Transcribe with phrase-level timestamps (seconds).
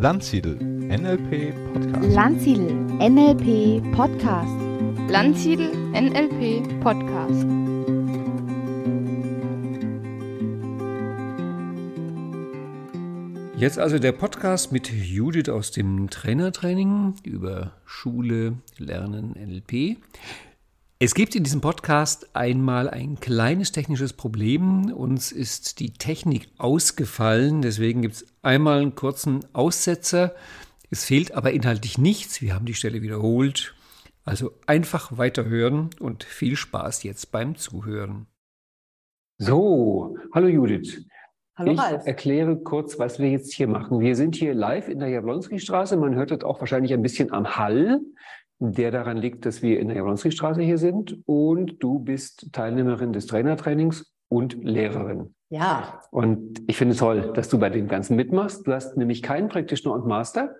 [0.00, 2.14] Landsiedel NLP Podcast.
[2.14, 4.48] Landsiedel NLP Podcast.
[5.08, 7.46] Landsiedel NLP Podcast.
[13.56, 19.98] Jetzt also der Podcast mit Judith aus dem Trainertraining über Schule, Lernen, NLP.
[21.02, 24.92] Es gibt in diesem Podcast einmal ein kleines technisches Problem.
[24.92, 27.62] Uns ist die Technik ausgefallen.
[27.62, 30.34] Deswegen gibt es einmal einen kurzen Aussetzer.
[30.90, 32.42] Es fehlt aber inhaltlich nichts.
[32.42, 33.74] Wir haben die Stelle wiederholt.
[34.26, 38.26] Also einfach weiterhören und viel Spaß jetzt beim Zuhören.
[39.38, 41.06] So, hallo Judith.
[41.56, 42.06] Hallo ich Ralf.
[42.06, 44.00] erkläre kurz, was wir jetzt hier machen.
[44.00, 45.96] Wir sind hier live in der Jablonski-Straße.
[45.96, 48.00] Man hört das auch wahrscheinlich ein bisschen am Hall,
[48.60, 51.18] der daran liegt, dass wir in der Jablonski-Straße hier sind.
[51.26, 55.34] Und du bist Teilnehmerin des Trainertrainings und Lehrerin.
[55.48, 58.66] Ja, Und ich finde es toll, dass du bei dem Ganzen mitmachst.
[58.66, 60.54] Du hast nämlich keinen Practitioner und Master,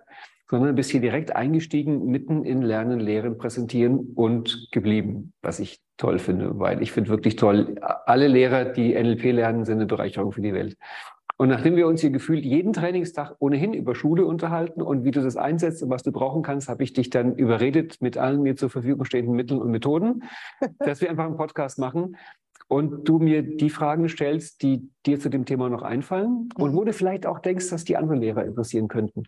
[0.49, 6.19] sondern bist hier direkt eingestiegen, mitten in Lernen, Lehren, Präsentieren und geblieben, was ich toll
[6.19, 10.41] finde, weil ich finde wirklich toll, alle Lehrer, die NLP lernen, sind eine Bereicherung für
[10.41, 10.75] die Welt.
[11.41, 15.23] Und nachdem wir uns hier gefühlt jeden Trainingstag ohnehin über Schule unterhalten und wie du
[15.23, 18.55] das einsetzt und was du brauchen kannst, habe ich dich dann überredet mit allen mir
[18.55, 20.21] zur Verfügung stehenden Mitteln und Methoden,
[20.77, 22.15] dass wir einfach einen Podcast machen
[22.67, 26.83] und du mir die Fragen stellst, die dir zu dem Thema noch einfallen und wo
[26.83, 29.23] du vielleicht auch denkst, dass die anderen Lehrer interessieren könnten.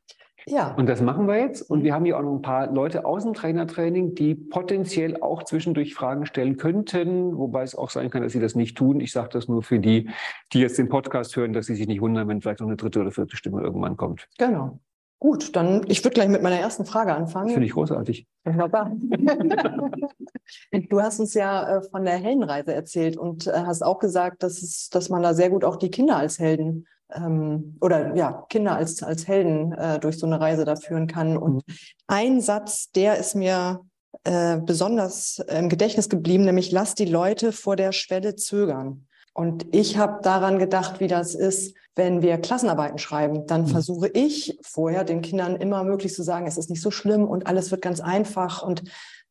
[0.48, 0.74] Ja.
[0.76, 1.62] Und das machen wir jetzt.
[1.62, 5.44] Und wir haben hier auch noch ein paar Leute aus dem Trainertraining, die potenziell auch
[5.44, 9.00] zwischendurch Fragen stellen könnten, wobei es auch sein kann, dass sie das nicht tun.
[9.00, 10.10] Ich sage das nur für die,
[10.52, 13.02] die jetzt den Podcast hören, dass sie sich nicht wundern, wenn vielleicht noch eine dritte
[13.02, 14.28] oder vierte Stimme irgendwann kommt.
[14.38, 14.80] Genau.
[15.24, 17.50] Gut, dann ich würde gleich mit meiner ersten Frage anfangen.
[17.50, 18.28] finde ich großartig.
[18.44, 18.92] Wunderbar.
[20.90, 24.62] du hast uns ja äh, von der Heldenreise erzählt und äh, hast auch gesagt, dass,
[24.62, 28.76] es, dass man da sehr gut auch die Kinder als Helden ähm, oder ja, Kinder
[28.76, 31.38] als, als Helden äh, durch so eine Reise da führen kann.
[31.38, 31.64] Und
[32.08, 33.82] ein Satz, der ist mir
[34.24, 39.08] äh, besonders im Gedächtnis geblieben, nämlich lass die Leute vor der Schwelle zögern.
[39.34, 43.48] Und ich habe daran gedacht, wie das ist, wenn wir Klassenarbeiten schreiben.
[43.48, 43.68] Dann Mhm.
[43.68, 47.48] versuche ich vorher den Kindern immer möglichst zu sagen, es ist nicht so schlimm und
[47.48, 48.62] alles wird ganz einfach.
[48.62, 48.84] Und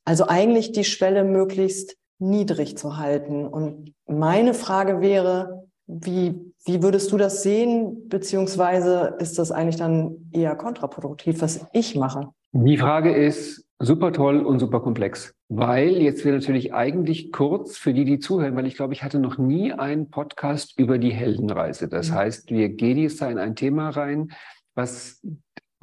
[0.05, 3.47] also eigentlich die Schwelle möglichst niedrig zu halten.
[3.47, 8.09] Und meine Frage wäre, wie, wie würdest du das sehen?
[8.09, 12.29] Beziehungsweise ist das eigentlich dann eher kontraproduktiv, was ich mache?
[12.53, 17.93] Die Frage ist super toll und super komplex, weil jetzt wir natürlich eigentlich kurz für
[17.93, 21.89] die, die zuhören, weil ich glaube, ich hatte noch nie einen Podcast über die Heldenreise.
[21.89, 22.15] Das Mhm.
[22.15, 24.31] heißt, wir gehen jetzt da in ein Thema rein,
[24.77, 25.21] was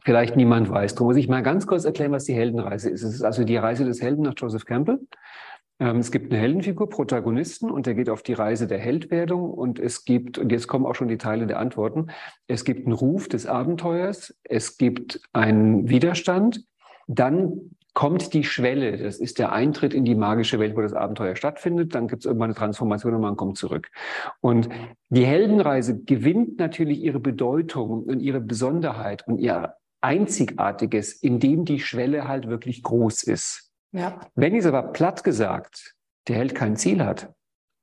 [0.04, 0.96] vielleicht niemand weiß.
[0.96, 3.04] Darum muss ich mal ganz kurz erklären, was die Heldenreise ist.
[3.04, 5.00] Es ist also die Reise des Helden nach Joseph Campbell.
[5.80, 9.52] Ähm, Es gibt eine Heldenfigur, Protagonisten, und der geht auf die Reise der Heldwerdung.
[9.52, 12.08] Und es gibt, und jetzt kommen auch schon die Teile der Antworten,
[12.48, 16.66] es gibt einen Ruf des Abenteuers, es gibt einen Widerstand,
[17.08, 21.36] dann kommt die Schwelle, das ist der Eintritt in die magische Welt, wo das Abenteuer
[21.36, 23.90] stattfindet, dann gibt es irgendwann eine Transformation und man kommt zurück.
[24.42, 24.70] Und
[25.10, 32.28] die Heldenreise gewinnt natürlich ihre Bedeutung und ihre Besonderheit und ihr Einzigartiges, indem die Schwelle
[32.28, 33.69] halt wirklich groß ist.
[33.92, 34.20] Ja.
[34.36, 35.96] Wenn es aber platt gesagt,
[36.28, 37.34] der Held kein Ziel hat,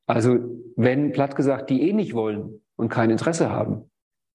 [0.06, 0.38] also
[0.76, 3.90] wenn platt gesagt die eh nicht wollen und kein Interesse haben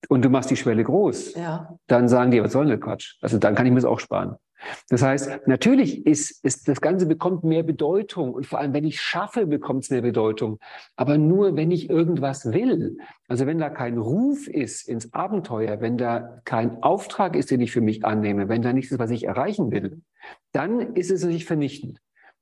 [0.10, 1.78] und du machst die Schwelle groß, Ja.
[1.88, 3.18] dann sagen die, was soll denn der Quatsch?
[3.22, 4.36] Also dann kann ich mir das auch sparen.
[4.90, 9.02] Das heißt, natürlich ist, ist das Ganze bekommt mehr Bedeutung und vor allem, wenn ich
[9.02, 10.60] schaffe, bekommt es mehr Bedeutung.
[10.96, 12.98] Aber nur, wenn ich irgendwas will.
[13.28, 17.72] Also wenn da kein Ruf ist ins Abenteuer, wenn da kein Auftrag ist, den ich
[17.72, 20.02] für mich annehme, wenn da nichts ist, was ich erreichen will,
[20.52, 22.02] dann ist es nicht vernichtend.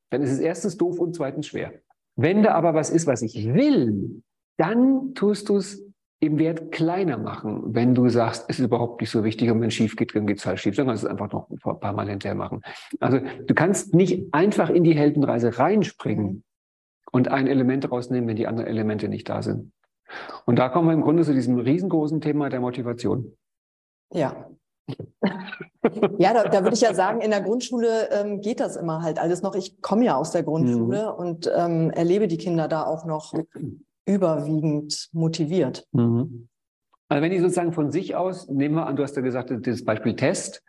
[0.09, 1.73] Dann ist es erstens doof und zweitens schwer.
[2.15, 4.23] Wenn da aber was ist, was ich will,
[4.57, 5.88] dann tust du es
[6.21, 7.73] im Wert kleiner machen.
[7.73, 10.27] Wenn du sagst, es ist überhaupt nicht so wichtig und wenn es schief geht, dann
[10.27, 12.61] geht es halt schief, dann kannst du es einfach noch ein paar Mal hinterher machen.
[12.99, 16.43] Also du kannst nicht einfach in die Heldenreise reinspringen
[17.11, 19.71] und ein Element rausnehmen, wenn die anderen Elemente nicht da sind.
[20.45, 23.37] Und da kommen wir im Grunde zu diesem riesengroßen Thema der Motivation.
[24.11, 24.49] Ja.
[26.17, 29.19] Ja, da, da würde ich ja sagen, in der Grundschule ähm, geht das immer halt
[29.19, 29.55] alles noch.
[29.55, 33.33] Ich komme ja aus der Grundschule und ähm, erlebe die Kinder da auch noch
[34.09, 35.87] überwiegend motiviert.
[35.91, 36.49] Mhm.
[37.07, 39.83] Also wenn die sozusagen von sich aus, nehmen wir an, du hast ja gesagt, das
[39.83, 40.63] Beispiel Test,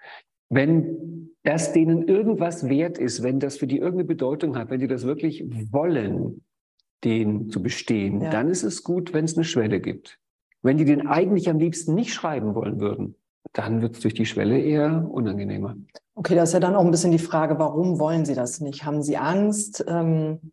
[0.49, 4.87] wenn das denen irgendwas wert ist, wenn das für die irgendeine Bedeutung hat, wenn die
[4.89, 6.43] das wirklich wollen,
[7.05, 8.31] den zu bestehen, Ja.
[8.31, 10.19] dann ist es gut, wenn es eine Schwelle gibt.
[10.63, 13.15] Wenn die den eigentlich am liebsten nicht schreiben wollen würden,
[13.53, 15.77] dann wird es durch die Schwelle eher unangenehmer.
[16.15, 18.85] Okay, das ist ja dann auch ein bisschen die Frage, warum wollen sie das nicht?
[18.85, 19.85] Haben sie Angst?
[19.89, 20.53] Ähm,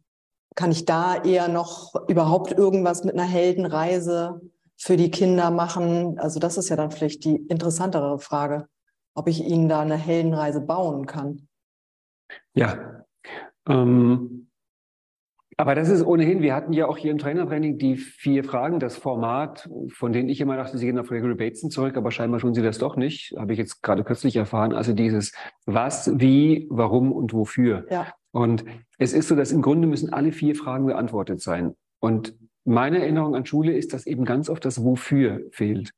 [0.57, 4.41] kann ich da eher noch überhaupt irgendwas mit einer Heldenreise
[4.75, 6.17] für die Kinder machen?
[6.17, 8.67] Also das ist ja dann vielleicht die interessantere Frage,
[9.13, 11.47] ob ich ihnen da eine Heldenreise bauen kann.
[12.55, 13.03] Ja.
[13.69, 14.49] Ähm,
[15.57, 18.97] aber das ist ohnehin, wir hatten ja auch hier im Trainertraining die vier Fragen, das
[18.97, 22.55] Format, von denen ich immer dachte, Sie gehen auf Gregory Bateson zurück, aber scheinbar tun
[22.55, 24.73] Sie das doch nicht, habe ich jetzt gerade kürzlich erfahren.
[24.73, 25.33] Also dieses
[25.67, 27.85] Was, Wie, Warum und Wofür.
[27.91, 28.07] Ja.
[28.37, 28.65] Und
[28.99, 31.73] es ist so, dass im Grunde müssen alle vier Fragen beantwortet sein.
[31.99, 32.35] Und
[32.65, 35.91] meine Erinnerung an Schule ist, dass eben ganz oft das Wofür fehlt.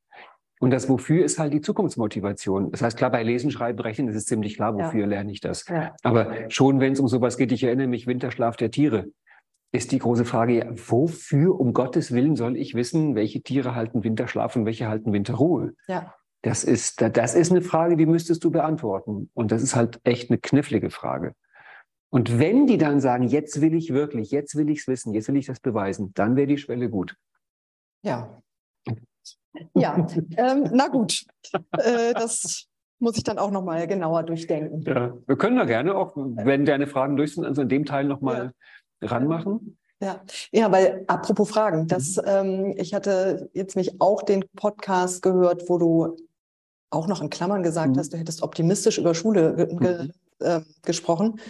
[0.61, 2.71] Und das Wofür ist halt die Zukunftsmotivation.
[2.71, 5.07] Das heißt, klar, bei Lesen, Schreiben, Rechnen ist es ziemlich klar, wofür Ja.
[5.07, 5.67] lerne ich das.
[5.67, 5.93] Ja.
[6.01, 9.07] Aber schon, wenn es um sowas geht, ich erinnere mich, Winterschlaf der Tiere,
[9.73, 14.05] ist die große Frage, ja, wofür um Gottes Willen soll ich wissen, welche Tiere halten
[14.05, 15.73] Winterschlaf und welche halten Winterruhe?
[15.89, 16.13] Ja.
[16.41, 19.29] Das ist, das ist eine Frage, die müsstest du beantworten.
[19.33, 21.33] Und das ist halt echt eine knifflige Frage.
[22.11, 25.27] Und wenn die dann sagen, jetzt will ich wirklich, jetzt will ich es wissen, jetzt
[25.27, 27.15] will ich das beweisen, dann wäre die Schwelle gut.
[28.03, 28.41] Ja.
[29.73, 30.07] Ja,
[30.37, 31.25] ähm, na gut.
[31.71, 32.67] Äh, das
[32.99, 34.83] muss ich dann auch nochmal genauer durchdenken.
[34.83, 35.17] Ja.
[35.25, 38.53] Wir können da gerne auch, wenn deine Fragen durch sind, also in dem Teil nochmal
[39.01, 39.77] ranmachen.
[40.01, 40.21] Ja,
[40.51, 45.77] ja, weil apropos Fragen, das, ähm, ich hatte jetzt mich auch den Podcast gehört, wo
[45.79, 46.15] du
[46.91, 47.99] auch noch in Klammern gesagt Mhm.
[47.99, 50.09] hast, du hättest optimistisch über Schule ge ge
[50.39, 51.41] äh, gesprochen.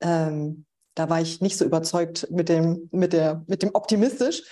[0.00, 4.42] Ähm, da war ich nicht so überzeugt mit dem, mit der, mit dem optimistisch.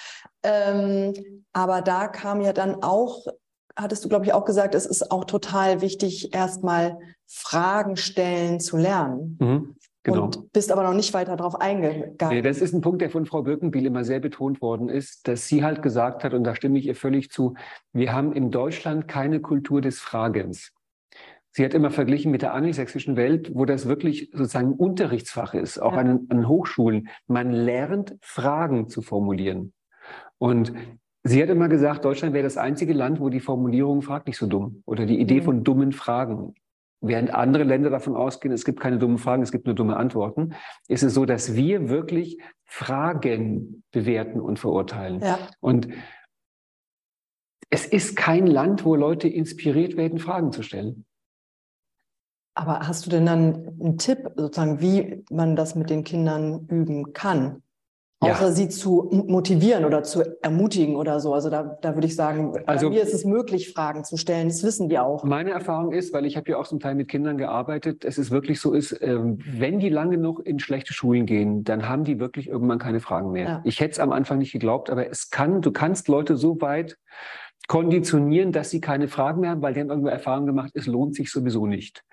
[0.42, 1.14] Ähm,
[1.52, 3.26] aber da kam ja dann auch,
[3.76, 8.76] hattest du, glaube ich, auch gesagt, es ist auch total wichtig, erstmal Fragen stellen zu
[8.76, 9.38] lernen.
[9.40, 9.76] Mhm.
[10.04, 10.24] Genau.
[10.24, 12.42] Und bist aber noch nicht weiter darauf eingegangen.
[12.42, 15.64] das ist ein Punkt, der von Frau Birkenbiel immer sehr betont worden ist, dass sie
[15.64, 17.54] halt gesagt hat, und da stimme ich ihr völlig zu,
[17.94, 20.72] wir haben in Deutschland keine Kultur des Fragens.
[21.56, 25.78] Sie hat immer verglichen mit der angelsächsischen Welt, wo das wirklich sozusagen ein Unterrichtsfach ist,
[25.78, 25.98] auch Ja.
[25.98, 27.08] an, an Hochschulen.
[27.28, 29.72] Man lernt, Fragen zu formulieren.
[30.38, 30.72] Und
[31.22, 34.46] sie hat immer gesagt, Deutschland wäre das einzige Land, wo die Formulierung fragt nicht so
[34.48, 35.44] dumm oder die Idee Mhm.
[35.44, 36.54] von dummen Fragen.
[37.00, 40.54] Während andere Länder davon ausgehen, es gibt keine dummen Fragen, es gibt nur dumme Antworten,
[40.88, 45.20] ist es so, dass wir wirklich Fragen bewerten und verurteilen.
[45.20, 45.38] Ja.
[45.60, 45.86] Und
[47.70, 51.04] es ist kein Land, wo Leute inspiriert werden, Fragen zu stellen.
[52.54, 57.12] Aber hast du denn dann einen Tipp, sozusagen, wie man das mit den Kindern üben
[57.12, 57.62] kann?
[58.22, 58.32] Ja.
[58.32, 61.34] Außer sie zu motivieren oder zu ermutigen oder so.
[61.34, 64.48] Also da, da würde ich sagen, Also- bei mir ist es möglich, Fragen zu stellen.
[64.48, 65.24] Das wissen die auch.
[65.24, 68.30] Meine Erfahrung ist, weil ich habe ja auch zum Teil mit Kindern gearbeitet, es ist
[68.30, 72.18] wirklich so ist, ähm, wenn die lange noch in schlechte Schulen gehen, dann haben die
[72.18, 73.44] wirklich irgendwann keine Fragen mehr.
[73.46, 73.62] Ja.
[73.64, 76.96] Ich hätte es am Anfang nicht geglaubt, aber es kann, du kannst Leute so weit
[77.66, 81.14] konditionieren, dass sie keine Fragen mehr haben, weil die haben irgendwo Erfahrung gemacht, es lohnt
[81.14, 82.04] sich sowieso nicht.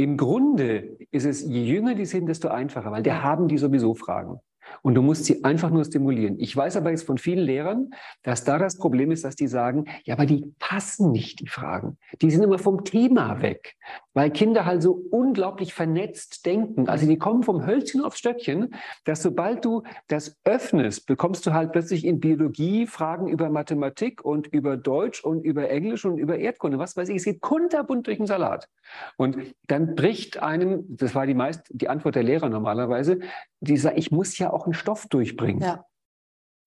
[0.00, 3.92] Im Grunde ist es, je jünger die sind, desto einfacher, weil der haben die sowieso
[3.92, 4.40] Fragen.
[4.82, 6.38] Und du musst sie einfach nur stimulieren.
[6.38, 7.90] Ich weiß aber jetzt von vielen Lehrern,
[8.22, 11.98] dass da das Problem ist, dass die sagen, ja, aber die passen nicht, die Fragen.
[12.20, 13.76] Die sind immer vom Thema weg,
[14.14, 16.88] weil Kinder halt so unglaublich vernetzt denken.
[16.88, 18.74] Also die kommen vom Hölzchen aufs Stöckchen,
[19.04, 24.46] dass sobald du das öffnest, bekommst du halt plötzlich in Biologie Fragen über Mathematik und
[24.48, 27.16] über Deutsch und über Englisch und über Erdkunde, was weiß ich.
[27.16, 28.68] Es geht kunterbunt durch den Salat.
[29.16, 33.20] Und dann bricht einem, das war die meist, die Antwort der Lehrer normalerweise,
[33.60, 35.62] die sagt, ich muss ja auch einen Stoff durchbringen.
[35.62, 35.84] Ja.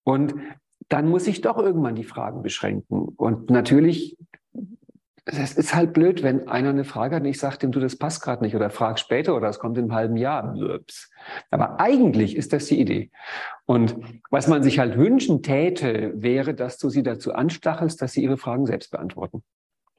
[0.04, 0.36] Und
[0.90, 3.10] dann muss ich doch irgendwann die Fragen beschränken.
[3.15, 4.18] Und natürlich,
[5.25, 7.96] es ist halt blöd, wenn einer eine Frage hat und ich sage dem, du, das
[7.96, 10.56] passt gerade nicht oder frag später oder es kommt in einem halben Jahr.
[11.50, 13.12] Aber eigentlich ist das die Idee.
[13.65, 13.96] Und
[14.29, 18.38] was man sich halt wünschen täte, wäre, dass du sie dazu anstachelst, dass sie ihre
[18.38, 19.44] Fragen selbst beantworten.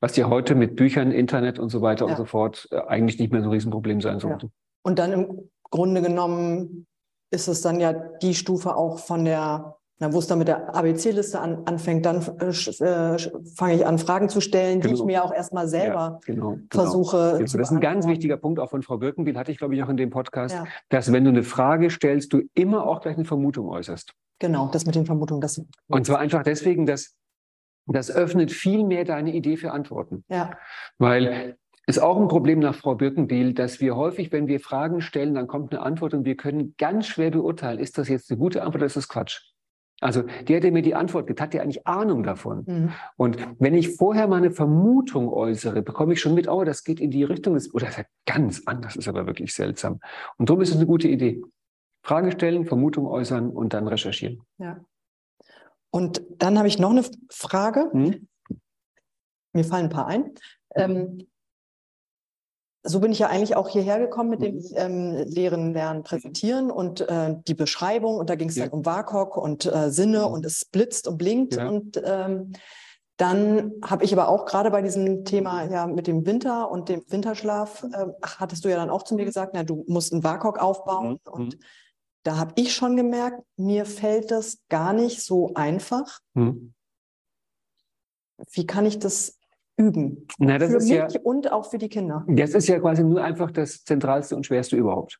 [0.00, 2.10] Was ja heute mit Büchern, Internet und so weiter Ja.
[2.10, 4.50] und so fort äh, eigentlich nicht mehr so ein Riesenproblem sein sollte.
[4.82, 6.86] Und dann im Grunde genommen
[7.30, 10.74] ist es dann ja die Stufe auch von der, na, wo es dann mit der
[10.74, 13.18] ABC-Liste an, anfängt, dann äh, äh,
[13.56, 15.00] fange ich an, Fragen zu stellen, die Genau.
[15.00, 16.64] ich mir auch erstmal selber Ja, genau, genau.
[16.70, 19.58] versuche Genau, zu das ist ein ganz wichtiger Punkt, auch von Frau Birkenbiel, hatte ich,
[19.58, 22.86] glaube ich, auch in dem Podcast, Ja, dass wenn du eine Frage stellst, du immer
[22.86, 24.12] auch gleich eine Vermutung äußerst.
[24.38, 25.60] genau, das mit den Vermutungen, das.
[25.88, 27.16] Und zwar einfach deswegen, dass
[27.86, 30.24] das öffnet viel mehr deine Idee für Antworten.
[30.28, 30.52] Ja,
[30.98, 35.34] Weil ist auch ein Problem nach Frau Birkenbiel, dass wir häufig, wenn wir Fragen stellen,
[35.34, 38.62] dann kommt eine Antwort und wir können ganz schwer beurteilen, ist das jetzt eine gute
[38.62, 39.40] Antwort oder ist das Quatsch?
[40.00, 42.64] Also der, der mir die Antwort gibt, hat ja eigentlich Ahnung davon.
[42.66, 42.92] mhm.
[43.16, 47.00] Und wenn ich vorher mal eine Vermutung äußere, bekomme ich schon mit, oh, das geht
[47.00, 50.00] in die Richtung, des- oder das ist ja ganz anders, ist aber wirklich seltsam.
[50.36, 51.42] Und darum ist es eine gute Idee.
[52.02, 54.42] Frage stellen, Vermutung äußern und dann recherchieren.
[54.58, 54.78] ja.
[55.90, 57.88] Und dann habe ich noch eine Frage.
[57.92, 58.26] Hm?
[59.52, 60.32] Mir fallen ein paar ein.
[60.74, 61.28] Ähm,
[62.86, 64.62] so bin ich ja eigentlich auch hierher gekommen mit dem Mhm.
[64.74, 68.16] ähm, Lehren, Lernen, Präsentieren und äh, die Beschreibung.
[68.18, 68.64] Und da ging es Ja.
[68.64, 70.32] dann um WAKOK und äh, Sinne Mhm.
[70.34, 71.56] und es blitzt und blinkt.
[71.56, 71.68] Ja.
[71.68, 72.52] Und ähm,
[73.16, 77.02] dann habe ich aber auch gerade bei diesem Thema ja mit dem Winter und dem
[77.08, 80.22] Winterschlaf, äh, ach, hattest du ja dann auch zu mir gesagt, na, du musst einen
[80.22, 81.20] WAKOK aufbauen.
[81.26, 81.32] Mhm.
[81.32, 81.58] Und
[82.22, 86.20] da habe ich schon gemerkt, mir fällt das gar nicht so einfach.
[86.34, 86.74] Hm.
[88.50, 89.38] Wie kann ich das
[89.76, 90.26] üben?
[90.38, 92.24] Na, für mich ja, und auch für die Kinder.
[92.28, 95.18] das ist ja quasi nur einfach das Zentralste und Schwerste überhaupt.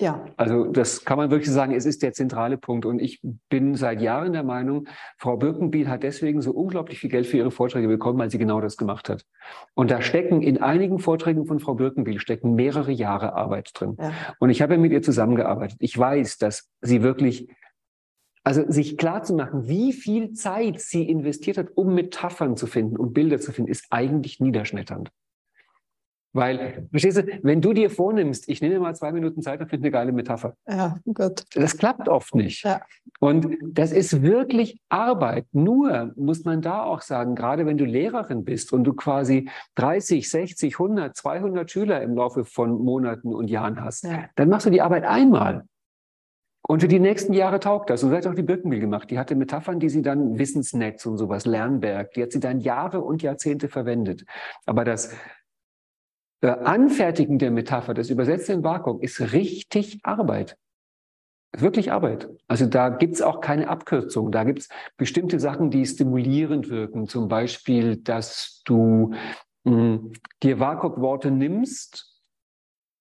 [0.00, 2.86] Ja, Also das kann man wirklich sagen, es ist der zentrale Punkt.
[2.86, 3.20] Und ich
[3.50, 7.50] bin seit Jahren der Meinung, Frau Birkenbiel hat deswegen so unglaublich viel Geld für ihre
[7.50, 9.26] Vorträge bekommen, weil sie genau das gemacht hat.
[9.74, 13.96] Und da stecken in einigen Vorträgen von Frau Birkenbiel stecken mehrere Jahre Arbeit drin.
[14.00, 15.76] ja, Und ich habe ja mit ihr zusammengearbeitet.
[15.80, 17.48] Ich weiß, dass sie wirklich,
[18.42, 22.96] also sich klar zu machen, wie viel Zeit sie investiert hat, um Metaphern zu finden
[22.96, 25.10] und Bilder zu finden, ist eigentlich niederschmetternd.
[26.32, 29.86] Weil, verstehst du, wenn du dir vornimmst, ich nehme mal zwei Minuten Zeit und finde
[29.86, 31.42] eine geile Metapher, ja, gut.
[31.56, 32.62] das klappt oft nicht.
[32.64, 32.82] Ja.
[33.18, 35.46] Und das ist wirklich Arbeit.
[35.50, 40.30] Nur muss man da auch sagen, gerade wenn du Lehrerin bist und du quasi 30,
[40.30, 44.26] 60, 100, 200 Schüler im Laufe von Monaten und Jahren hast, Ja.
[44.36, 45.64] dann machst du die Arbeit einmal.
[46.62, 48.02] Und für die nächsten Jahre taugt das.
[48.02, 49.10] Und so hat auch die Birkenbiel gemacht.
[49.10, 53.00] Die hatte Metaphern, die sie dann Wissensnetz und sowas, Lernberg, die hat sie dann Jahre
[53.00, 54.24] und Jahrzehnte verwendet.
[54.66, 55.14] Aber das
[56.42, 60.56] äh, Anfertigen der Metapher, das Übersetzen in WAKOK ist richtig Arbeit.
[61.56, 62.28] Wirklich Arbeit.
[62.46, 64.30] Also da gibt's auch keine Abkürzung.
[64.30, 67.08] Da gibt's bestimmte Sachen, die stimulierend wirken.
[67.08, 69.14] Zum Beispiel, dass du
[69.64, 69.98] mh,
[70.42, 72.09] dir WAKOK-Worte nimmst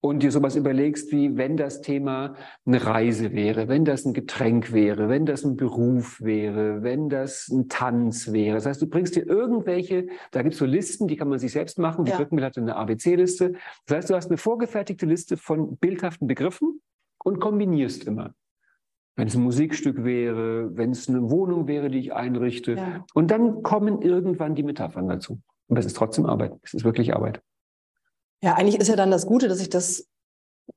[0.02, 4.72] und dir sowas überlegst, wie wenn das Thema eine Reise wäre, wenn das ein Getränk
[4.72, 8.56] wäre, wenn das ein Beruf wäre, wenn das ein Tanz wäre.
[8.56, 11.80] Das heißt, du bringst dir irgendwelche, da gibt's so Listen, die kann man sich selbst
[11.80, 12.06] machen.
[12.06, 12.18] Die Ja.
[12.18, 13.54] Birkenbill hatte eine ABC-Liste.
[13.88, 16.82] Das heißt, du hast eine vorgefertigte Liste von bildhaften Begriffen
[17.24, 18.34] und kombinierst immer.
[19.18, 22.76] Wenn es ein Musikstück wäre, wenn es eine Wohnung wäre, die ich einrichte.
[22.76, 23.06] Ja.
[23.14, 25.42] Und dann kommen irgendwann die Metaphern dazu.
[25.68, 26.54] Aber es ist trotzdem Arbeit.
[26.64, 27.42] Es ist wirklich Arbeit.
[28.42, 30.08] Ja, eigentlich ist ja dann das Gute, dass ich das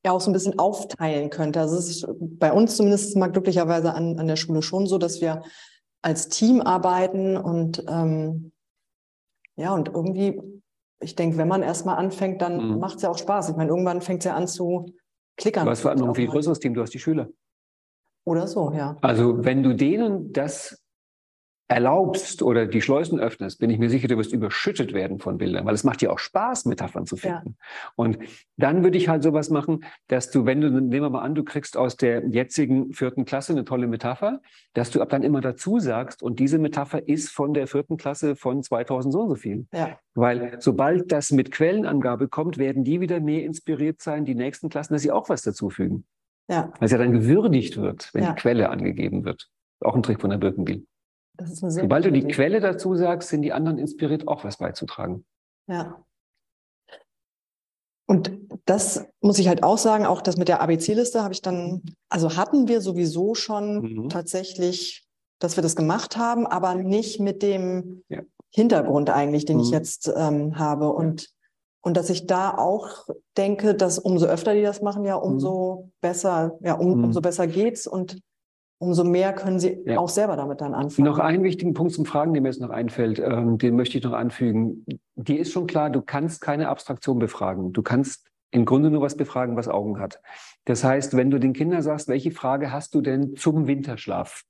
[0.04, 1.60] ja auch so ein bisschen aufteilen könnte.
[1.60, 5.20] Also es ist bei uns zumindest mal glücklicherweise an, an der Schule schon so, dass
[5.20, 5.42] wir
[6.02, 8.52] als Team arbeiten und ähm,
[9.56, 10.40] ja, und irgendwie,
[11.00, 12.78] ich denke, wenn man erstmal anfängt, dann Mhm.
[12.80, 13.50] macht es ja auch Spaß.
[13.50, 14.86] Ich meine, irgendwann fängt es ja an zu
[15.36, 15.64] klickern.
[15.66, 16.74] Du hast vor allem noch ein viel größeres Team.
[16.74, 17.28] Du hast die Schüler.
[18.24, 18.96] Oder so, ja.
[19.02, 20.81] Also wenn du denen das
[21.72, 25.64] erlaubst oder die Schleusen öffnest, bin ich mir sicher, du wirst überschüttet werden von Bildern,
[25.66, 27.40] weil es macht dir auch Spaß, Metaphern zu Ja.
[27.40, 27.56] finden.
[27.96, 28.18] Und
[28.56, 31.42] dann würde ich halt sowas machen, dass du, wenn du, nehmen wir mal an, du
[31.44, 34.40] kriegst aus der jetzigen vierten Klasse eine tolle Metapher,
[34.74, 38.36] dass du ab dann immer dazu sagst, und diese Metapher ist von der vierten Klasse
[38.36, 39.66] von 2000 so und so viel.
[39.72, 44.68] Ja, Weil sobald das mit Quellenangabe kommt, werden die wieder mehr inspiriert sein, die nächsten
[44.68, 46.04] Klassen, dass sie auch was dazufügen.
[46.48, 48.32] ja, Weil es ja dann gewürdigt wird, wenn Ja.
[48.32, 49.48] die Quelle angegeben wird.
[49.80, 50.86] Auch ein Trick von der Birkenbiel.
[51.42, 52.32] Das ist eine sehr Sobald du die Idee.
[52.32, 55.24] Quelle dazu sagst, sind die anderen inspiriert, auch was beizutragen.
[55.68, 56.04] Ja.
[58.06, 58.32] Und
[58.66, 62.36] das muss ich halt auch sagen, auch das mit der ABC-Liste habe ich dann, also
[62.36, 64.08] hatten wir sowieso schon Mhm.
[64.08, 65.06] tatsächlich,
[65.38, 68.20] dass wir das gemacht haben, aber nicht mit dem Ja.
[68.50, 69.72] Hintergrund eigentlich, den ich Mhm.
[69.72, 70.92] jetzt ähm, habe.
[70.92, 71.30] Und,
[71.80, 73.06] und dass ich da auch
[73.36, 77.04] denke, dass umso öfter die das machen, ja, umso besser, ja, um, Mhm.
[77.04, 78.20] umso besser geht's und
[78.82, 79.98] umso mehr können sie Ja.
[79.98, 81.06] auch selber damit dann anfangen.
[81.06, 84.04] Noch einen wichtigen Punkt zum Fragen, der mir jetzt noch einfällt, ähm, den möchte ich
[84.04, 84.84] noch anfügen.
[85.14, 87.72] Dir ist schon klar, du kannst keine Abstraktion befragen.
[87.72, 90.20] Du kannst im Grunde nur was befragen, was Augen hat.
[90.66, 94.42] Das heißt, wenn du den Kindern sagst, welche Frage hast du denn zum Winterschlaf?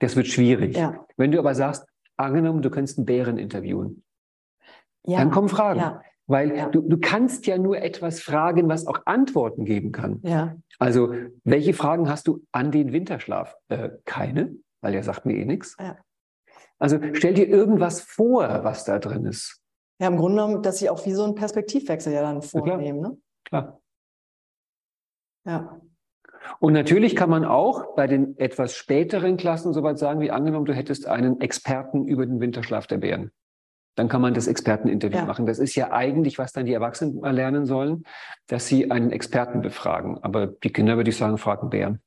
[0.00, 0.76] Das wird schwierig.
[0.76, 1.06] Ja.
[1.16, 4.02] Wenn du aber sagst, angenommen, du könntest einen Bären interviewen,
[5.06, 5.18] Ja.
[5.18, 5.80] dann kommen Fragen.
[5.80, 6.02] Ja,
[6.32, 6.68] Weil Ja.
[6.70, 10.20] du, du kannst ja nur etwas fragen, was auch Antworten geben kann.
[10.24, 11.12] ja, Also,
[11.44, 13.54] welche Fragen hast du an den Winterschlaf?
[13.68, 15.76] Äh, keine, weil der sagt mir eh nichts.
[15.78, 15.98] Ja.
[16.78, 19.60] Also stell dir irgendwas vor, was da drin ist.
[20.00, 22.64] Ja, im Grunde genommen, dass sie auch wie so einen Perspektivwechsel ja dann klar.
[22.66, 23.00] vornehmen.
[23.00, 23.18] Ne?
[23.44, 23.80] Klar.
[25.44, 25.80] Ja,
[26.60, 30.72] Und natürlich kann man auch bei den etwas späteren Klassen soweit sagen, wie angenommen, du
[30.74, 33.30] hättest einen Experten über den Winterschlaf der Bären.
[33.94, 35.24] Dann kann man das Experteninterview Ja.
[35.26, 35.44] machen.
[35.46, 38.04] Das ist ja eigentlich, was dann die Erwachsenen mal lernen sollen,
[38.46, 40.18] dass sie einen Experten befragen.
[40.22, 42.00] Aber die Kinder, würde ich sagen, fragen Bären.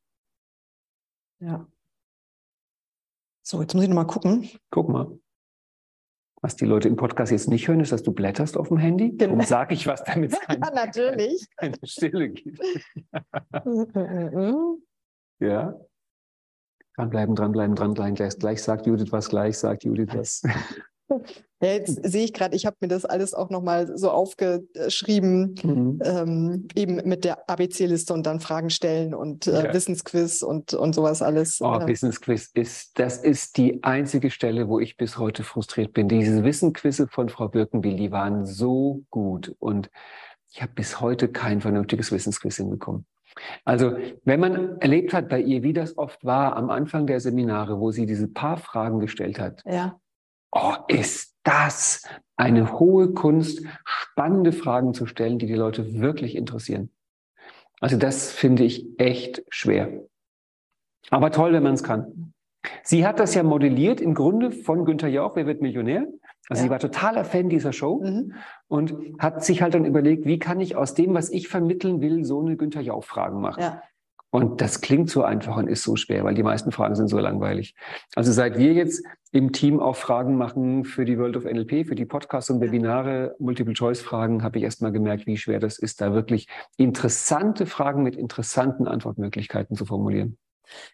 [1.40, 1.68] ja.
[3.48, 4.50] So, jetzt muss ich nochmal gucken.
[4.72, 5.20] Guck mal.
[6.42, 9.10] Was die Leute im Podcast jetzt nicht hören, ist, dass du blätterst auf dem Handy.
[9.12, 9.20] Genau.
[9.34, 11.48] Darum sage ich was, damit es keine, natürlich.
[11.58, 12.60] keine Stille gibt.
[15.40, 15.76] Ja.
[16.96, 18.16] Dranbleiben, dranbleiben, dranbleiben.
[18.16, 20.42] Gleich, gleich sagt Judith was, gleich sagt Judith was.
[21.08, 26.00] Ja, jetzt sehe ich gerade, ich habe mir das alles auch nochmal so aufgeschrieben, Mhm.
[26.04, 29.74] ähm, eben mit der ABC-Liste und dann Fragen stellen und äh, Ja.
[29.74, 31.62] Wissensquiz und, und sowas alles.
[31.62, 31.88] Oh, Ja.
[31.88, 36.08] Wissensquiz ist, das ist die einzige Stelle, wo ich bis heute frustriert bin.
[36.08, 39.90] Diese Wissensquizze von Frau Birkenbiel, die waren so gut und
[40.52, 43.06] ich habe bis heute kein vernünftiges Wissensquiz hinbekommen.
[43.66, 47.80] Also, wenn man erlebt hat bei ihr, wie das oft war am Anfang der Seminare,
[47.82, 50.00] wo sie diese paar Fragen gestellt hat, ja.
[50.56, 52.02] Oh, ist das
[52.36, 56.90] eine hohe Kunst, spannende Fragen zu stellen, die die Leute wirklich interessieren.
[57.82, 59.90] Also das finde ich echt schwer.
[61.12, 62.34] Aber toll, wenn man es kann.
[62.82, 66.08] Sie hat das ja modelliert im Grunde von Günther Jauch, Wer wird Millionär?
[66.50, 66.64] Also Ja.
[66.64, 68.34] sie war totaler Fan dieser Show Mhm.
[68.68, 72.24] und hat sich halt dann überlegt, wie kann ich aus dem, was ich vermitteln will,
[72.26, 73.62] so eine Günther Jauch-Fragen machen.
[73.62, 73.82] ja.
[74.36, 77.18] Und das klingt so einfach und ist so schwer, weil die meisten Fragen sind so
[77.20, 77.74] langweilig.
[78.16, 79.02] Also seit wir jetzt
[79.32, 83.36] im Team auch Fragen machen für die World of NLP, für die Podcasts und Webinare,
[83.40, 88.18] Multiple-Choice-Fragen, habe ich erst mal gemerkt, wie schwer das ist, da wirklich interessante Fragen mit
[88.18, 90.38] interessanten Antwortmöglichkeiten zu formulieren.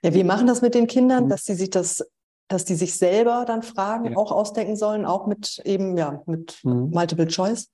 [0.04, 1.30] Ja, wir machen das mit den Kindern, Mhm.
[1.30, 2.06] dass sie sich das,
[2.48, 4.18] dass die sich selber dann Fragen Ja.
[4.18, 6.92] auch ausdenken sollen, auch mit eben, ja, mit Mhm.
[6.92, 7.72] Multiple Choice.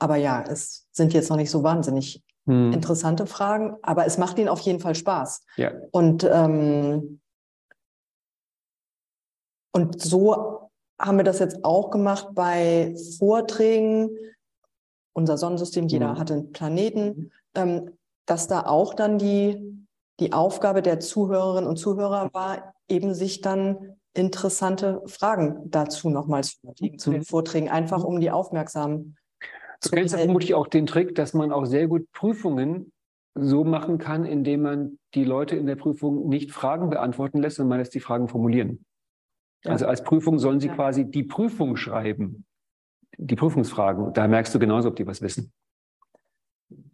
[0.00, 2.72] Aber ja, es sind jetzt noch nicht so wahnsinnig Hm.
[2.72, 5.44] interessante Fragen, aber es macht ihnen auf jeden Fall Spaß.
[5.56, 5.72] Ja.
[5.90, 7.20] Und, ähm,
[9.72, 14.10] und so haben wir das jetzt auch gemacht bei Vorträgen.
[15.12, 16.18] Unser Sonnensystem, jeder Mhm.
[16.18, 17.90] hat einen Planeten, ähm,
[18.26, 19.86] dass da auch dann die,
[20.18, 26.58] die Aufgabe der Zuhörerinnen und Zuhörer war, eben sich dann interessante Fragen dazu nochmals zu
[26.62, 27.24] überlegen, zu den Mhm.
[27.26, 29.16] Vorträgen, einfach um die aufmerksam
[29.82, 32.92] Du kennst ja vermutlich auch den Trick, dass man auch sehr gut Prüfungen
[33.34, 37.70] so machen kann, indem man die Leute in der Prüfung nicht Fragen beantworten lässt, sondern
[37.70, 38.84] man lässt die Fragen formulieren.
[39.64, 39.72] Ja.
[39.72, 40.74] Also als Prüfung sollen sie Ja.
[40.74, 42.44] quasi die Prüfung schreiben,
[43.16, 44.12] die Prüfungsfragen.
[44.12, 45.52] Da merkst du genauso, ob die was wissen.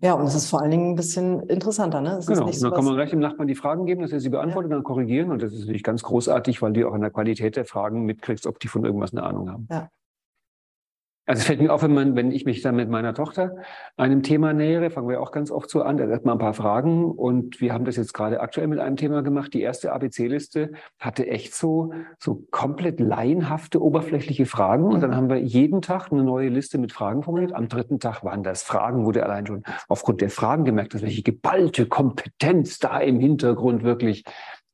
[0.01, 2.19] Ja, und es ist vor allen Dingen ein bisschen interessanter, ne?
[2.19, 2.47] Es ist Genau.
[2.47, 4.29] nicht Und dann so kann man gleich dem Nachbarn die Fragen geben, dass er sie
[4.29, 5.31] beantwortet, dann korrigieren.
[5.33, 8.47] Und das ist natürlich ganz großartig, weil du auch an der Qualität der Fragen mitkriegst,
[8.47, 9.67] ob die von irgendwas eine Ahnung haben.
[9.71, 9.89] Ja.
[11.27, 13.57] Also es fällt mir auf, wenn, man, wenn ich mich dann mit meiner Tochter
[13.97, 16.53] einem Thema nähere, fangen wir auch ganz oft so an, da hat man ein paar
[16.53, 19.55] Fragen und wir haben das jetzt gerade aktuell mit einem Thema gemacht.
[19.55, 25.15] Die erste ABC-Liste hatte echt so, so komplett laienhafte, oberflächliche Fragen und dann Mhm.
[25.17, 27.55] haben wir jeden Tag eine neue Liste mit Fragen formuliert.
[27.55, 31.23] Am dritten Tag waren das Fragen, du allein schon aufgrund der Fragen gemerkt hast, welche
[31.23, 34.25] geballte Kompetenz da im Hintergrund wirklich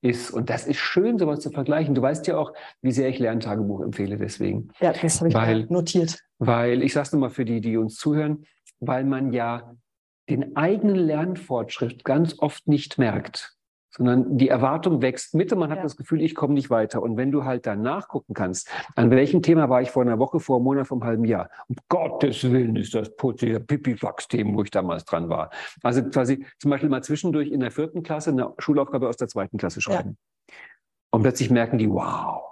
[0.02, 0.30] ist.
[0.30, 1.94] Und das ist schön, sowas zu vergleichen.
[1.94, 4.68] Du weißt ja auch, wie sehr ich Lerntagebuch empfehle deswegen.
[4.80, 6.18] Ja, das habe ich Weil- notiert.
[6.38, 8.44] Weil, ich sage es nochmal für die, die uns zuhören,
[8.80, 9.74] weil man ja
[10.30, 13.56] den eigenen Lernfortschritt ganz oft nicht merkt,
[13.90, 15.83] sondern die Erwartung wächst mit und man hat Ja.
[15.83, 17.03] das Gefühl, ich komme nicht weiter.
[17.03, 20.40] Und wenn du halt dann nachgucken kannst, an welchem Thema war ich vor einer Woche,
[20.40, 21.50] vor einem Monat, vor einem halben Jahr?
[21.68, 25.50] Um Gottes Willen ist das putzige Pipifax-Thema, wo ich damals dran war.
[25.83, 29.59] Also quasi zum Beispiel mal zwischendurch in der vierten Klasse eine Schulaufgabe aus der zweiten
[29.59, 30.16] Klasse schreiben.
[31.11, 32.42] Und plötzlich merken die, wow.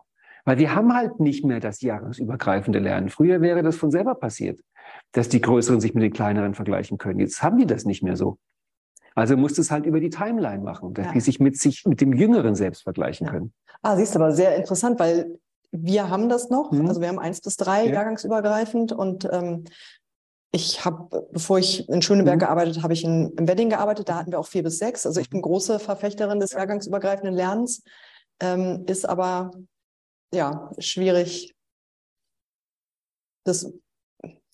[0.45, 3.11] Weil wir haben halt nicht mehr das jahresübergreifende Lernen.
[3.11, 4.61] Früher wäre das von selber passiert,
[5.13, 7.21] dass die Größeren sich mit den Kleineren vergleichen können.
[7.21, 8.39] Jetzt haben die das nicht mehr so.
[9.15, 11.13] Also musst du es halt über die Timeline machen, dass Ja.
[11.13, 13.33] die sich mit sich mit dem Jüngeren selbst vergleichen Ja.
[13.33, 13.53] können.
[13.83, 15.39] Ah, siehst du, aber sehr interessant, weil
[15.71, 16.73] wir haben das noch.
[16.73, 16.87] Mhm.
[16.89, 17.95] Also wir haben eins bis drei Ja.
[17.95, 19.65] jahrgangsübergreifend und ähm,
[20.51, 22.41] ich habe, bevor ich in Schöneberg Mhm.
[22.41, 24.09] gearbeitet habe, ich in, im Wedding gearbeitet.
[24.09, 25.05] Da hatten wir auch vier bis sechs.
[25.05, 27.83] Also ich bin große Verfechterin des jahrgangsübergreifenden Lernens,
[28.41, 29.51] ähm, ist aber
[30.33, 31.55] ja schwierig,
[33.45, 33.71] das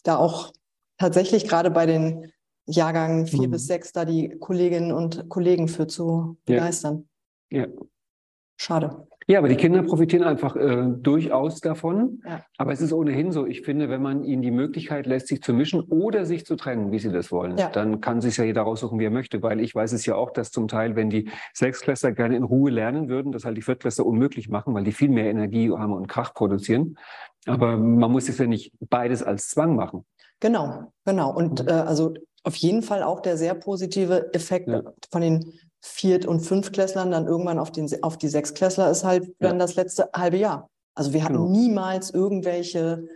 [0.03, 0.53] da auch
[0.99, 2.33] tatsächlich gerade bei den
[2.67, 3.53] Jahrgängen vier Mhm.
[3.53, 6.55] bis sechs da die Kolleginnen und Kollegen für zu Ja.
[6.57, 7.09] begeistern.
[7.51, 7.67] Ja.
[8.57, 9.07] Schade.
[9.27, 12.21] Ja, aber die Kinder profitieren einfach äh, durchaus davon.
[12.27, 12.45] Ja.
[12.59, 15.55] Aber es ist ohnehin so, ich finde, wenn man ihnen die Möglichkeit lässt, sich zu
[15.55, 17.71] mischen oder sich zu trennen, wie sie das wollen, Ja.
[17.71, 19.43] dann kann sich ja jeder raussuchen, wie er möchte.
[19.43, 22.71] Weil ich weiß es ja auch, dass zum Teil, wenn die Sechsklässler gerne in Ruhe
[22.71, 26.07] lernen würden, das halt die Viertklässler unmöglich machen, weil die viel mehr Energie haben und
[26.07, 26.99] Krach produzieren.
[27.47, 30.05] Aber man muss es ja nicht beides als Zwang machen.
[30.41, 31.35] Genau, genau.
[31.35, 31.69] Und Mhm.
[31.69, 32.13] äh, also
[32.45, 34.83] auf jeden Fall auch der sehr positive Effekt Ja.
[35.11, 39.59] von den Viert- und Fünftklässlern dann irgendwann auf, den, auf die Sechsklässler ist halt dann
[39.59, 40.71] das letzte halbe Jahr.
[40.95, 41.49] Also wir hatten Genau.
[41.49, 43.07] niemals irgendwelche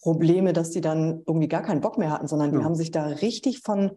[0.00, 2.64] Probleme, dass die dann irgendwie gar keinen Bock mehr hatten, sondern die Ja.
[2.64, 3.92] haben sich da richtig von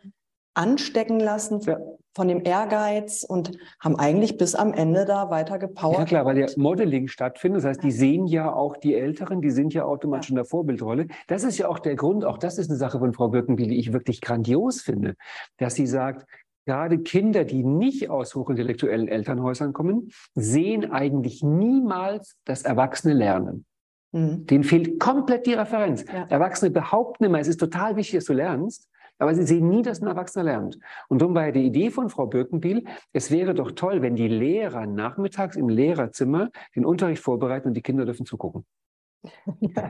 [0.54, 1.78] anstecken lassen, Ja.
[2.14, 6.00] von dem Ehrgeiz und haben eigentlich bis am Ende da weiter gepowert.
[6.00, 7.60] Ja klar, weil ja Modeling stattfindet.
[7.64, 11.08] Das heißt, die sehen ja auch die Älteren, die sind ja automatisch in der Vorbildrolle.
[11.28, 13.80] Das ist ja auch der Grund, auch das ist eine Sache von Frau Birkenbiel, die
[13.80, 15.16] ich wirklich grandios finde,
[15.58, 16.26] dass sie sagt,
[16.66, 23.66] gerade Kinder, die nicht aus hochintellektuellen Elternhäusern kommen, sehen eigentlich niemals das erwachsene Lernen.
[24.12, 24.46] Mhm.
[24.46, 26.04] Denen fehlt komplett die Referenz.
[26.12, 26.26] Ja.
[26.30, 28.90] Erwachsene behaupten immer, es ist total wichtig, dass du lernst,
[29.22, 30.80] aber sie sehen nie, dass ein Erwachsener lernt.
[31.08, 34.28] Und darum war ja die Idee von Frau Birkenbiel, es wäre doch toll, wenn die
[34.28, 38.66] Lehrer nachmittags im Lehrerzimmer den Unterricht vorbereiten und die Kinder dürfen zugucken.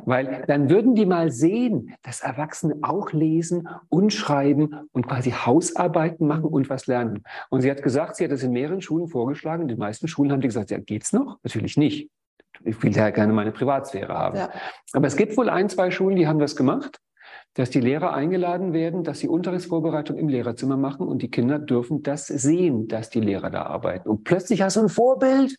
[0.06, 6.28] Weil dann würden die mal sehen, dass Erwachsene auch lesen und schreiben und quasi Hausarbeiten
[6.28, 7.24] machen und was lernen.
[7.50, 9.64] Und sie hat gesagt, sie hat das in mehreren Schulen vorgeschlagen.
[9.64, 11.38] In den meisten Schulen haben die gesagt, ja, geht's noch?
[11.44, 12.10] Natürlich nicht.
[12.66, 14.38] Ich will ja gerne meine Privatsphäre haben.
[14.38, 14.50] Ja.
[14.92, 17.00] Aber es gibt wohl ein, zwei Schulen, die haben das gemacht,
[17.56, 22.02] dass die Lehrer eingeladen werden, dass sie Unterrichtsvorbereitung im Lehrerzimmer machen und die Kinder dürfen
[22.02, 24.10] das sehen, dass die Lehrer da arbeiten.
[24.10, 25.56] Und plötzlich hast du ein Vorbild.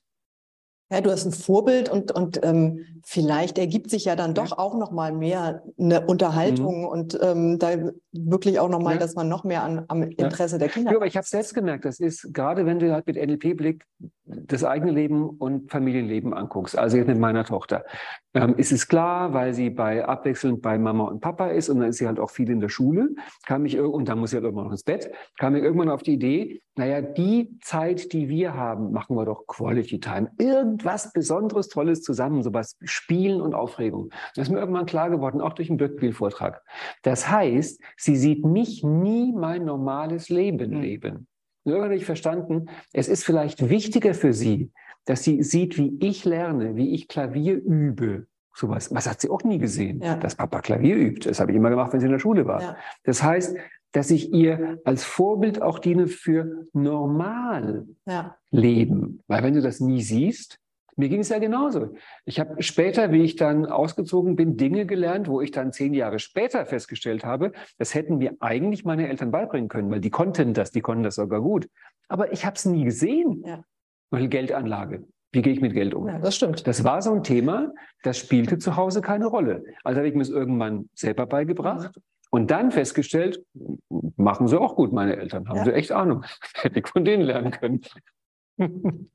[0.90, 4.76] Ja, du hast ein Vorbild und, und ähm, vielleicht ergibt sich ja dann doch auch
[4.76, 9.00] noch mal mehr eine Unterhaltung und ähm, da wirklich auch noch mal, Mhm.
[9.00, 9.06] Ja.
[9.06, 10.90] dass man noch mehr an, am Interesse der Kinder.
[10.90, 13.86] Ja, aber ich habe selbst gemerkt, das ist gerade, wenn du halt mit NLP-Blick
[14.24, 17.84] das eigene Leben und Familienleben anguckst, also jetzt mit meiner Tochter,
[18.34, 21.90] ähm, ist es klar, weil sie bei abwechselnd bei Mama und Papa ist und dann
[21.90, 23.10] ist sie halt auch viel in der Schule,
[23.46, 26.02] kam ich und dann muss sie halt irgendwann noch ins Bett, kam ich irgendwann auf
[26.02, 30.30] die Idee, naja, die Zeit, die wir haben, machen wir doch Quality Time.
[30.38, 34.10] Irgendwas Besonderes, Tolles zusammen, sowas Spielen und Aufregung.
[34.34, 36.62] Das ist mir irgendwann klar geworden, auch durch den Birkenbiel-Vortrag.
[37.02, 40.80] Das heißt, sie sieht mich nie mein normales Leben Mhm.
[40.80, 41.26] leben.
[41.64, 44.72] Und Irgendwann habe ich verstanden, es ist vielleicht wichtiger für sie,
[45.04, 48.26] dass sie sieht, wie ich lerne, wie ich Klavier übe.
[48.54, 50.16] Sowas, was hat sie auch nie gesehen, Ja.
[50.16, 51.28] dass Papa Klavier übt.
[51.28, 52.60] Das habe ich immer gemacht, wenn sie in der Schule war.
[52.60, 52.76] Ja.
[53.04, 53.56] Das heißt,
[53.92, 58.36] dass ich ihr als Vorbild auch diene für normal Ja.
[58.50, 59.20] Leben.
[59.26, 60.58] Weil wenn du das nie siehst,
[60.96, 61.94] mir ging es ja genauso.
[62.26, 66.18] Ich habe später, wie ich dann ausgezogen bin, Dinge gelernt, wo ich dann zehn Jahre
[66.18, 70.70] später festgestellt habe, das hätten mir eigentlich meine Eltern beibringen können, weil die konnten das,
[70.70, 71.68] die konnten das sogar gut.
[72.08, 73.42] Aber ich habe es nie gesehen.
[73.46, 73.64] Ja.
[74.12, 75.04] Weil Geldanlage.
[75.32, 76.06] Wie gehe ich mit Geld um?
[76.06, 76.66] ja, das stimmt.
[76.66, 77.72] Das war so ein Thema,
[78.02, 79.64] das spielte zu Hause keine Rolle.
[79.82, 81.98] Also habe ich mir es irgendwann selber beigebracht
[82.30, 83.42] und dann festgestellt,
[84.16, 85.64] machen sie auch gut, meine Eltern, haben Ja.
[85.64, 86.24] sie echt Ahnung.
[86.56, 87.80] Hätte ich von denen lernen können.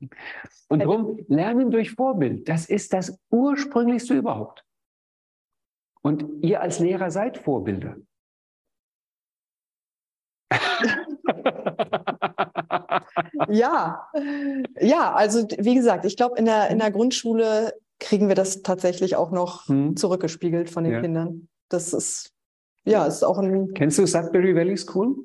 [0.68, 4.64] Und darum, Lernen durch Vorbild, das ist das Ursprünglichste überhaupt.
[6.02, 7.96] Und ihr als Lehrer seid Vorbilder.
[13.48, 14.08] Ja,
[14.80, 19.16] ja, also wie gesagt, ich glaube, in der, in der Grundschule kriegen wir das tatsächlich
[19.16, 19.96] auch noch Hm.
[19.96, 21.00] zurückgespiegelt von den Ja.
[21.00, 21.48] Kindern.
[21.68, 22.32] Das ist,
[22.84, 25.16] ja, ist auch ein, Kennst du Sudbury Valley School?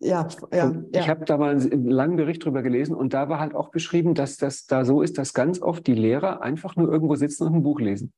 [0.00, 1.00] ja, ja, ja.
[1.00, 4.14] Ich habe da mal einen langen Bericht drüber gelesen und da war halt auch beschrieben,
[4.14, 7.54] dass das da so ist, dass ganz oft die Lehrer einfach nur irgendwo sitzen und
[7.54, 8.12] ein Buch lesen.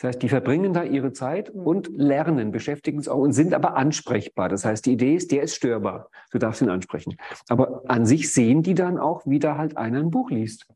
[0.00, 1.60] Das heißt, die verbringen da ihre Zeit Mhm.
[1.66, 4.48] und lernen, beschäftigen sich auch und sind aber ansprechbar.
[4.48, 6.08] Das heißt, die Idee ist, der ist störbar.
[6.30, 7.16] Du darfst ihn ansprechen.
[7.48, 10.66] Aber an sich sehen die dann auch, wie da halt einer ein Buch liest.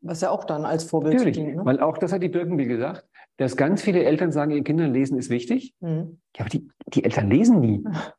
[0.00, 1.56] was ja auch dann als Vorbild Natürlich, dient.
[1.56, 1.64] Ne?
[1.64, 3.04] weil auch das hat die Birkenbiel gesagt,
[3.36, 5.74] dass ganz viele Eltern sagen, ihren Kindern lesen ist wichtig.
[5.80, 6.20] Mhm.
[6.36, 7.82] Ja, aber die, die Eltern lesen nie.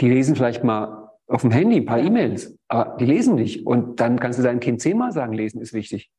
[0.00, 1.98] Die lesen vielleicht mal auf dem Handy ein paar.
[1.98, 3.66] E-Mails, aber die lesen nicht.
[3.66, 6.12] Und dann kannst du deinem Kind zehnmal sagen, lesen ist wichtig.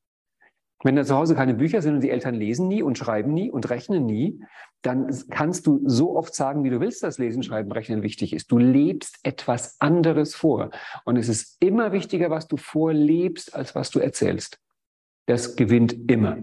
[0.84, 3.52] Wenn da zu Hause keine Bücher sind und die Eltern lesen nie und schreiben nie
[3.52, 4.42] und rechnen nie,
[4.82, 8.50] dann kannst du so oft sagen, wie du willst, dass Lesen, Schreiben, Rechnen wichtig ist.
[8.50, 10.70] Du lebst etwas anderes vor.
[11.04, 14.60] Und es ist immer wichtiger, was du vorlebst, als was du erzählst.
[15.26, 16.38] Das gewinnt immer.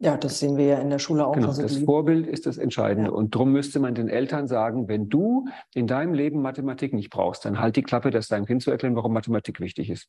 [0.00, 1.32] Ja, das sehen wir ja in der Schule auch.
[1.32, 3.10] Genau, Also das Vorbild ist das Entscheidende.
[3.10, 3.16] Ja.
[3.16, 7.44] Und darum müsste man den Eltern sagen, wenn du in deinem Leben Mathematik nicht brauchst,
[7.44, 10.08] dann halt die Klappe, das deinem Kind zu erklären, warum Mathematik wichtig ist.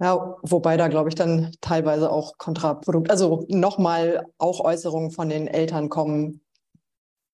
[0.00, 5.46] Ja, wobei da, glaube ich, dann teilweise auch kontraprodukt, also nochmal auch Äußerungen von den
[5.46, 6.40] Eltern kommen.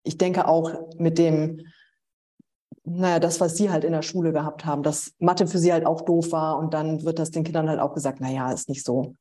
[0.03, 1.63] Ich denke auch mit dem,
[2.85, 5.87] naja, das, was sie halt in der Schule gehabt haben, dass Mathe für sie halt
[5.87, 8.85] auch doof war und dann wird das den Kindern halt auch gesagt, naja, ist nicht
[8.85, 9.15] so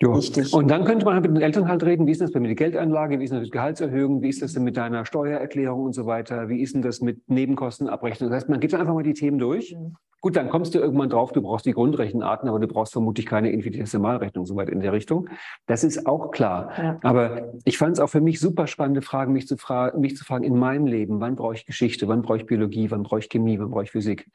[0.00, 0.16] Ja.
[0.16, 0.52] wichtig.
[0.52, 2.50] Und dann könnte man halt mit den Eltern halt reden, wie ist das denn mit
[2.50, 5.92] der Geldanlage, wie ist das mit Gehaltserhöhung, wie ist das denn mit deiner Steuererklärung und
[5.92, 8.30] so weiter, wie ist denn das mit Nebenkostenabrechnung.
[8.30, 9.74] Das heißt, man geht dann einfach mal die Themen durch.
[9.74, 9.96] Mhm.
[10.20, 13.52] Gut, dann kommst du irgendwann drauf, du brauchst die Grundrechenarten, aber du brauchst vermutlich keine
[13.52, 15.28] Infinitesimalrechnung, soweit in der Richtung.
[15.66, 16.72] Das ist auch klar.
[16.76, 16.98] Ja.
[17.02, 20.24] Aber ich fand es auch für mich super spannende Fragen, mich zu, fra mich zu
[20.24, 23.28] fragen, in meinem Leben, wann brauche ich Geschichte, wann brauche ich Biologie, wann brauche ich
[23.28, 24.28] Chemie, wann brauche ich Physik.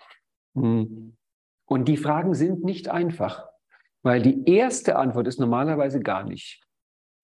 [0.56, 1.18] Hm.
[1.66, 3.50] Und die Fragen sind nicht einfach,
[4.04, 6.62] weil die erste Antwort ist normalerweise gar nicht.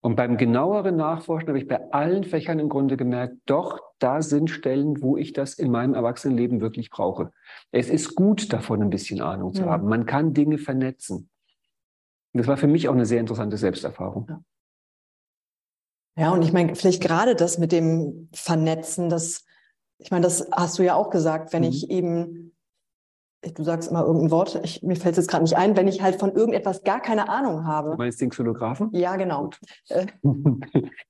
[0.02, 4.50] Und beim genaueren Nachforschen habe ich bei allen Fächern im Grunde gemerkt, doch, da sind
[4.50, 7.34] Stellen, wo ich das in meinem Erwachsenenleben wirklich brauche.
[7.72, 9.70] Es ist gut, davon ein bisschen Ahnung zu Mhm.
[9.70, 9.90] haben.
[9.90, 11.30] Man kann Dinge vernetzen.
[12.34, 14.44] Und das war für mich auch eine sehr interessante Selbsterfahrung.
[16.18, 19.46] Ja, und ich meine, vielleicht gerade das mit dem Vernetzen, das,
[19.98, 21.70] ich meine, das hast du ja auch gesagt, wenn Mhm.
[21.70, 22.56] ich eben
[23.42, 26.02] du sagst immer irgendein Wort, ich, mir fällt es jetzt gerade nicht ein, wenn ich
[26.02, 27.96] halt von irgendetwas gar keine Ahnung Du habe.
[27.98, 28.90] meinst den Xylographen?
[28.94, 29.50] Ja, genau.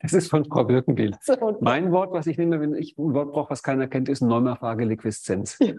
[0.01, 1.15] Das ist von Frau Birkenbiel.
[1.21, 4.21] so, Mein Wort, was ich nehme, wenn ich ein Wort brauche, was keiner kennt, ist
[4.21, 5.57] Neumerfrage Liqueszenz.
[5.59, 5.73] Ja.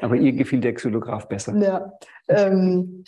[0.00, 1.56] Aber ihr gefiel der Xylograph besser.
[1.56, 1.92] Ja,
[2.28, 3.04] ähm,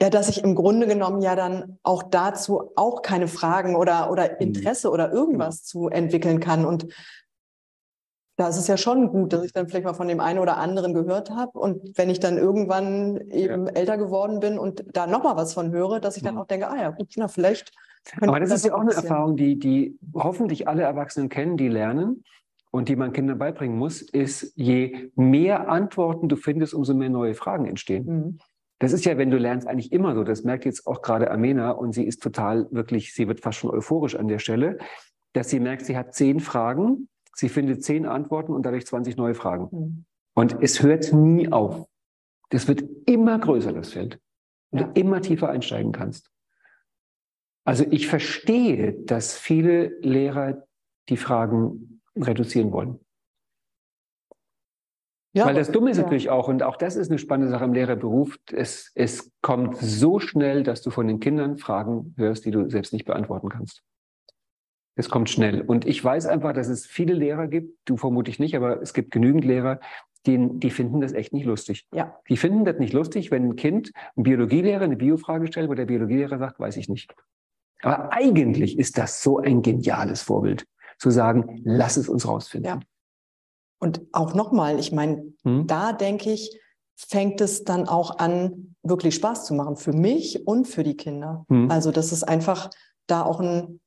[0.00, 4.40] ja, dass ich im Grunde genommen ja dann auch dazu auch keine Fragen oder, oder
[4.40, 6.64] Interesse oder irgendwas zu entwickeln kann.
[6.64, 6.86] Und
[8.38, 10.58] da ist es ja schon gut, dass ich dann vielleicht mal von dem einen oder
[10.58, 11.58] anderen gehört habe.
[11.58, 15.98] Und wenn ich dann irgendwann eben älter geworden bin und da nochmal was von höre,
[15.98, 16.40] dass ich dann Mhm.
[16.40, 17.72] auch denke, ah ja, gut, na, vielleicht.
[18.20, 18.92] Aber das ist ja auch eine.
[18.92, 22.22] Erfahrung, die, die hoffentlich alle Erwachsenen kennen, die lernen
[22.70, 27.34] und die man Kindern beibringen muss, ist, je mehr Antworten du findest, umso mehr neue
[27.34, 28.06] Fragen entstehen.
[28.06, 28.38] Mhm.
[28.78, 30.22] Das ist ja, wenn du lernst, eigentlich immer so.
[30.22, 33.70] Das merkt jetzt auch gerade Amena und sie ist total wirklich, sie wird fast schon
[33.70, 34.78] euphorisch an der Stelle,
[35.32, 39.34] dass sie merkt, sie hat zehn Fragen, sie findet zehn Antworten und dadurch 20 neue
[39.34, 39.68] Fragen.
[39.70, 40.04] Mhm.
[40.34, 41.86] Und es hört nie auf.
[42.50, 44.20] Das wird immer größer, das Feld.
[44.70, 44.86] Und Ja.
[44.86, 46.30] du immer tiefer einsteigen kannst.
[47.64, 50.66] Also ich verstehe, dass viele Lehrer
[51.08, 52.98] die Fragen reduzieren wollen.
[55.34, 56.02] Ja, Weil das Dumme ist ja.
[56.02, 60.18] natürlich auch, und auch das ist eine spannende Sache im Lehrerberuf, es, es kommt so
[60.18, 63.82] schnell, dass du von den Kindern Fragen hörst, die du selbst nicht beantworten kannst.
[64.98, 65.60] Es kommt schnell.
[65.60, 69.12] Und ich weiß einfach, dass es viele Lehrer gibt, du vermutlich nicht, aber es gibt
[69.12, 69.78] genügend Lehrer,
[70.26, 71.86] die, die finden das echt nicht lustig.
[71.94, 72.16] Ja.
[72.28, 75.86] Die finden das nicht lustig, wenn ein Kind, ein Biologielehrer, eine Biofrage stellt, wo der
[75.86, 77.14] Biologielehrer sagt, weiß ich nicht.
[77.82, 80.66] Aber eigentlich ist das so ein geniales Vorbild,
[80.98, 82.68] zu sagen, lass es uns rausfinden.
[82.68, 82.80] Ja.
[83.78, 85.68] Und auch nochmal, ich meine, Hm?
[85.68, 86.60] da denke ich,
[86.96, 91.46] fängt es dann auch an, wirklich Spaß zu machen für mich und für die Kinder.
[91.48, 91.70] Hm.
[91.70, 92.68] Also, das ist einfach
[93.06, 93.78] da auch ein,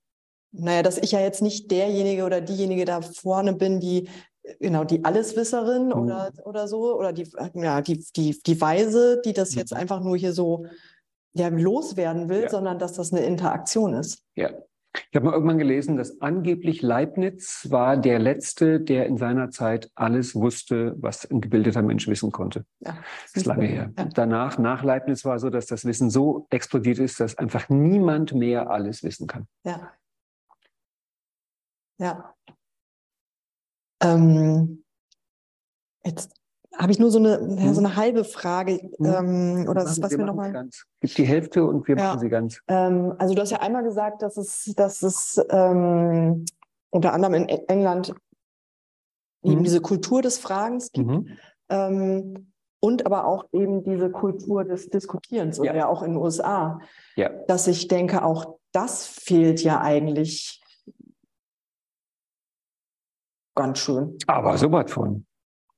[0.51, 4.09] naja, dass ich ja jetzt nicht derjenige oder diejenige da vorne bin, die,
[4.59, 5.93] genau, die Alleswisserin Mhm.
[5.93, 9.79] oder, oder so, oder die, ja, die, die, die Weise, die das jetzt Mhm.
[9.79, 10.65] einfach nur hier so
[11.33, 12.49] ja, loswerden will, Ja.
[12.49, 14.23] sondern dass das eine Interaktion ist.
[14.35, 14.49] Ja.
[15.09, 19.89] Ich habe mal irgendwann gelesen, dass angeblich Leibniz war der Letzte, der in seiner Zeit
[19.95, 22.65] alles wusste, was ein gebildeter Mensch wissen konnte.
[22.81, 22.97] Ja.
[23.23, 23.93] Das ist lange her.
[23.97, 24.05] Ja.
[24.13, 28.69] Danach, nach Leibniz war so, dass das Wissen so explodiert ist, dass einfach niemand mehr
[28.69, 29.47] alles wissen kann.
[29.63, 29.93] Ja.
[32.01, 32.33] Ja.
[34.01, 34.83] Ähm,
[36.03, 36.31] jetzt
[36.75, 38.89] habe ich nur so eine, ja, so eine halbe Frage.
[38.97, 39.05] Mhm.
[39.05, 40.51] Ähm, oder Machen- was wir wir nochmal.
[40.51, 40.85] ganz.
[41.01, 42.03] Gib die Hälfte und wir Ja.
[42.07, 42.59] machen sie ganz.
[42.67, 46.45] Ähm, also du hast ja einmal gesagt, dass es, dass es ähm,
[46.89, 48.15] unter anderem in E- England
[49.43, 49.63] eben Mhm.
[49.63, 51.07] diese Kultur des Fragens gibt.
[51.09, 51.37] Mhm.
[51.69, 55.77] Ähm, und aber auch eben diese Kultur des Diskutierens oder Ja.
[55.77, 56.79] ja auch in den USA.
[57.15, 57.29] Ja.
[57.47, 60.60] Dass ich denke, auch das fehlt ja eigentlich
[63.55, 64.17] ganz schön.
[64.27, 65.25] Aber so was von.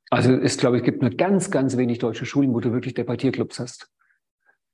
[0.09, 3.59] Also es, glaube ich, gibt nur ganz, ganz wenig deutsche Schulen, wo du wirklich Debattierclubs
[3.59, 3.89] hast.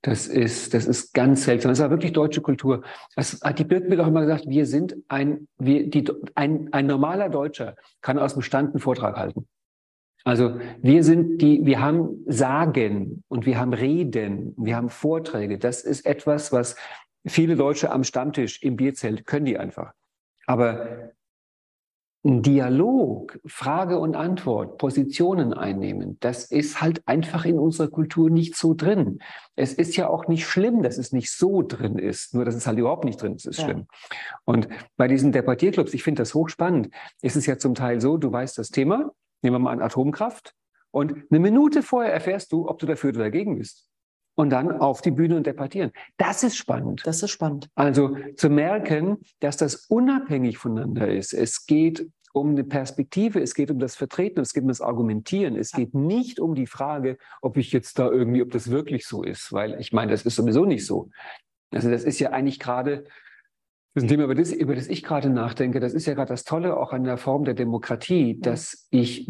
[0.01, 1.71] Das ist, das ist ganz seltsam.
[1.71, 2.83] Das ist aber wirklich deutsche Kultur.
[3.15, 7.29] Das hat die Birkenbill auch immer gesagt, wir sind ein, wir, die, ein, ein normaler
[7.29, 9.47] Deutscher kann aus dem Stand einen Vortrag halten.
[10.23, 15.57] Also wir sind die, wir haben Sagen und wir haben Reden, wir haben Vorträge.
[15.57, 16.75] Das ist etwas, was
[17.25, 19.93] viele Deutsche am Stammtisch im Bierzelt können die einfach.
[20.45, 21.11] Aber
[22.25, 28.57] ein Dialog, Frage und Antwort, Positionen einnehmen, das ist halt einfach in unserer Kultur nicht
[28.57, 29.19] so drin.
[29.55, 32.67] Es ist ja auch nicht schlimm, dass es nicht so drin ist, nur dass es
[32.67, 33.65] halt überhaupt nicht drin ist, ist Ja.
[33.65, 33.87] schlimm.
[34.43, 36.89] Und bei diesen Debattierclubs, ich finde das hochspannend,
[37.21, 40.53] ist es ja zum Teil so, du weißt das Thema, nehmen wir mal an Atomkraft,
[40.91, 43.88] und eine Minute vorher erfährst du, ob du dafür oder dagegen bist.
[44.39, 45.91] Und dann auf die Bühne und debattieren.
[46.15, 47.01] Das ist spannend.
[47.03, 47.69] Das ist spannend.
[47.75, 51.33] Also zu merken, dass das unabhängig voneinander ist.
[51.33, 55.57] Es geht um eine Perspektive, es geht um das Vertreten, es geht um das Argumentieren.
[55.57, 59.23] Es geht nicht um die Frage, ob ich jetzt da irgendwie, ob das wirklich so
[59.23, 61.09] ist, weil ich meine, das ist sowieso nicht so.
[61.71, 63.03] Also das ist ja eigentlich gerade,
[63.93, 66.29] das ist ein Thema, über das, über das ich gerade nachdenke, das ist ja gerade
[66.29, 69.29] das Tolle auch an der Form der Demokratie, dass ich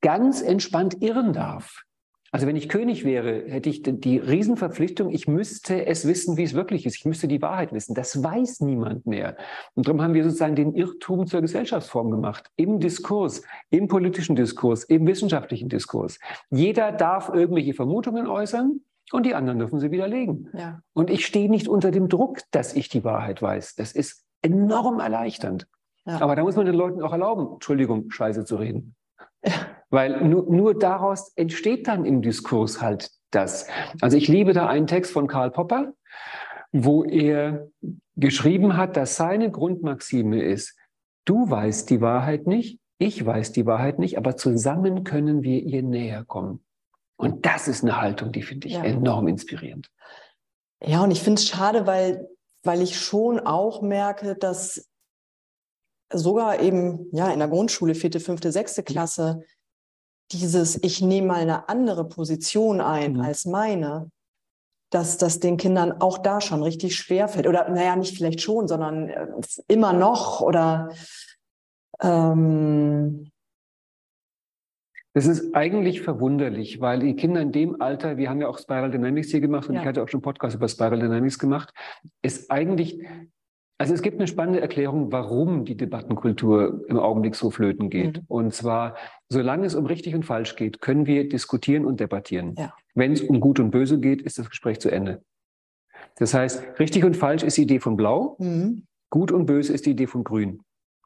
[0.00, 1.84] ganz entspannt irren darf.
[2.32, 6.54] Also wenn ich König wäre, hätte ich die- Riesenverpflichtung, ich müsste es wissen, wie es
[6.54, 6.94] wirklich ist.
[6.96, 7.94] Ich müsste die Wahrheit wissen.
[7.94, 9.36] Das weiß niemand mehr.
[9.74, 12.50] Und darum haben wir sozusagen den Irrtum zur Gesellschaftsform gemacht.
[12.56, 16.18] Im Diskurs, im politischen Diskurs, im wissenschaftlichen Diskurs.
[16.50, 18.80] Jeder darf irgendwelche Vermutungen äußern
[19.12, 20.48] und die anderen dürfen sie widerlegen.
[20.52, 20.80] Ja.
[20.92, 23.74] Und ich stehe nicht unter dem Druck, dass ich die Wahrheit weiß.
[23.74, 25.66] Das ist enorm erleichternd.
[26.06, 26.20] Ja.
[26.20, 28.94] Aber da muss man den Leuten auch erlauben, Entschuldigung, Scheiße zu reden.
[29.90, 33.66] Weil nur, nur daraus entsteht dann im Diskurs halt das.
[34.00, 35.92] Also ich liebe da einen Text von Karl Popper,
[36.72, 37.68] wo er
[38.16, 40.76] geschrieben hat, dass seine Grundmaxime ist,
[41.24, 45.82] du weißt die Wahrheit nicht, ich weiß die Wahrheit nicht, aber zusammen können wir ihr
[45.82, 46.62] näher kommen.
[47.16, 48.84] Und das ist eine Haltung, die finde ich Ja.
[48.84, 49.90] enorm inspirierend.
[50.82, 52.28] Ja, und ich finde es schade, weil,
[52.62, 54.88] weil ich schon auch merke, dass
[56.12, 59.42] sogar eben ja in der Grundschule, vierte, fünfte, sechste Klasse,
[60.32, 63.20] dieses Ich nehme mal eine andere Position ein Mhm.
[63.20, 64.10] als meine,
[64.90, 67.46] dass das den Kindern auch da schon richtig schwer fällt.
[67.46, 69.26] Oder naja, nicht vielleicht schon, sondern äh,
[69.68, 70.90] immer noch oder
[72.00, 73.30] ähm,
[75.12, 78.90] Das ist eigentlich verwunderlich, weil die Kinder in dem Alter, wir haben ja auch Spiral
[78.92, 79.80] Dynamics hier gemacht und Ja.
[79.82, 81.72] ich hatte auch schon einen Podcast über Spiral Dynamics gemacht,
[82.22, 83.00] ist eigentlich,
[83.80, 88.18] also es gibt eine spannende Erklärung, warum die Debattenkultur im Augenblick so flöten geht.
[88.18, 88.24] Mhm.
[88.28, 88.94] Und zwar,
[89.30, 92.54] solange es um richtig und falsch geht, können wir diskutieren und debattieren.
[92.58, 92.74] Ja.
[92.94, 95.22] Wenn es um gut und böse geht, ist das Gespräch zu Ende.
[96.16, 98.84] Das heißt, richtig und falsch ist die Idee von Blau, mhm.
[99.08, 100.60] Gut und böse ist die Idee von Grün.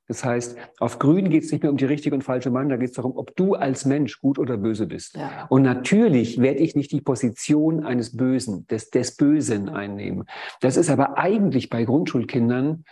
[0.07, 2.77] Das heißt, auf Grün geht es nicht mehr um die richtige und falsche Meinung, da
[2.77, 5.17] geht es darum, ob du als Mensch gut oder böse bist.
[5.17, 5.47] ja.
[5.49, 10.25] Und natürlich werde ich nicht die Position eines Bösen, des, des Bösen einnehmen.
[10.61, 12.85] Das ist aber eigentlich bei Grundschulkindern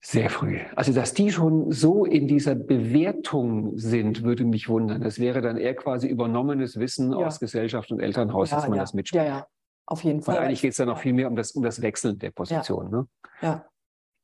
[0.00, 0.58] sehr früh.
[0.76, 5.00] Also, dass die schon so in dieser Bewertung sind, würde mich wundern.
[5.00, 7.26] Das wäre dann eher quasi übernommenes Wissen Ja.
[7.26, 8.82] aus Gesellschaft und Elternhaus, dass man ja.
[8.82, 9.24] das mitspielt.
[9.24, 9.46] ja, ja,
[9.86, 10.36] auf jeden Fall.
[10.36, 12.90] Weil eigentlich geht es dann auch viel mehr um das, um das Wechseln der Position.
[12.90, 13.06] Ne?
[13.40, 13.64] Ja.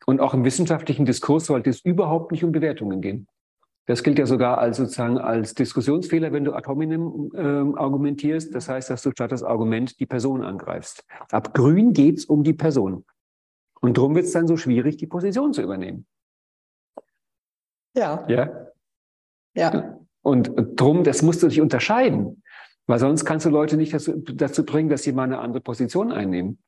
[0.07, 3.29] Und auch im wissenschaftlichen Diskurs sollte es überhaupt nicht um Bewertungen gehen.
[3.87, 8.55] Das gilt ja sogar als sozusagen als Diskussionsfehler, wenn du ad hominem ähm, argumentierst.
[8.55, 11.05] Das heißt, dass du statt das Argument die Person angreifst.
[11.31, 13.05] Ab Grün geht es um die Person.
[13.81, 16.07] Und darum wird es dann so schwierig, die Position zu übernehmen.
[17.97, 19.73] Ja, Ja.
[19.75, 19.99] ja.
[20.23, 22.43] Und drum, das musst du dich unterscheiden.
[22.87, 26.13] Weil sonst kannst du Leute nicht dazu, dazu bringen, dass sie mal eine andere Position
[26.13, 26.59] einnehmen.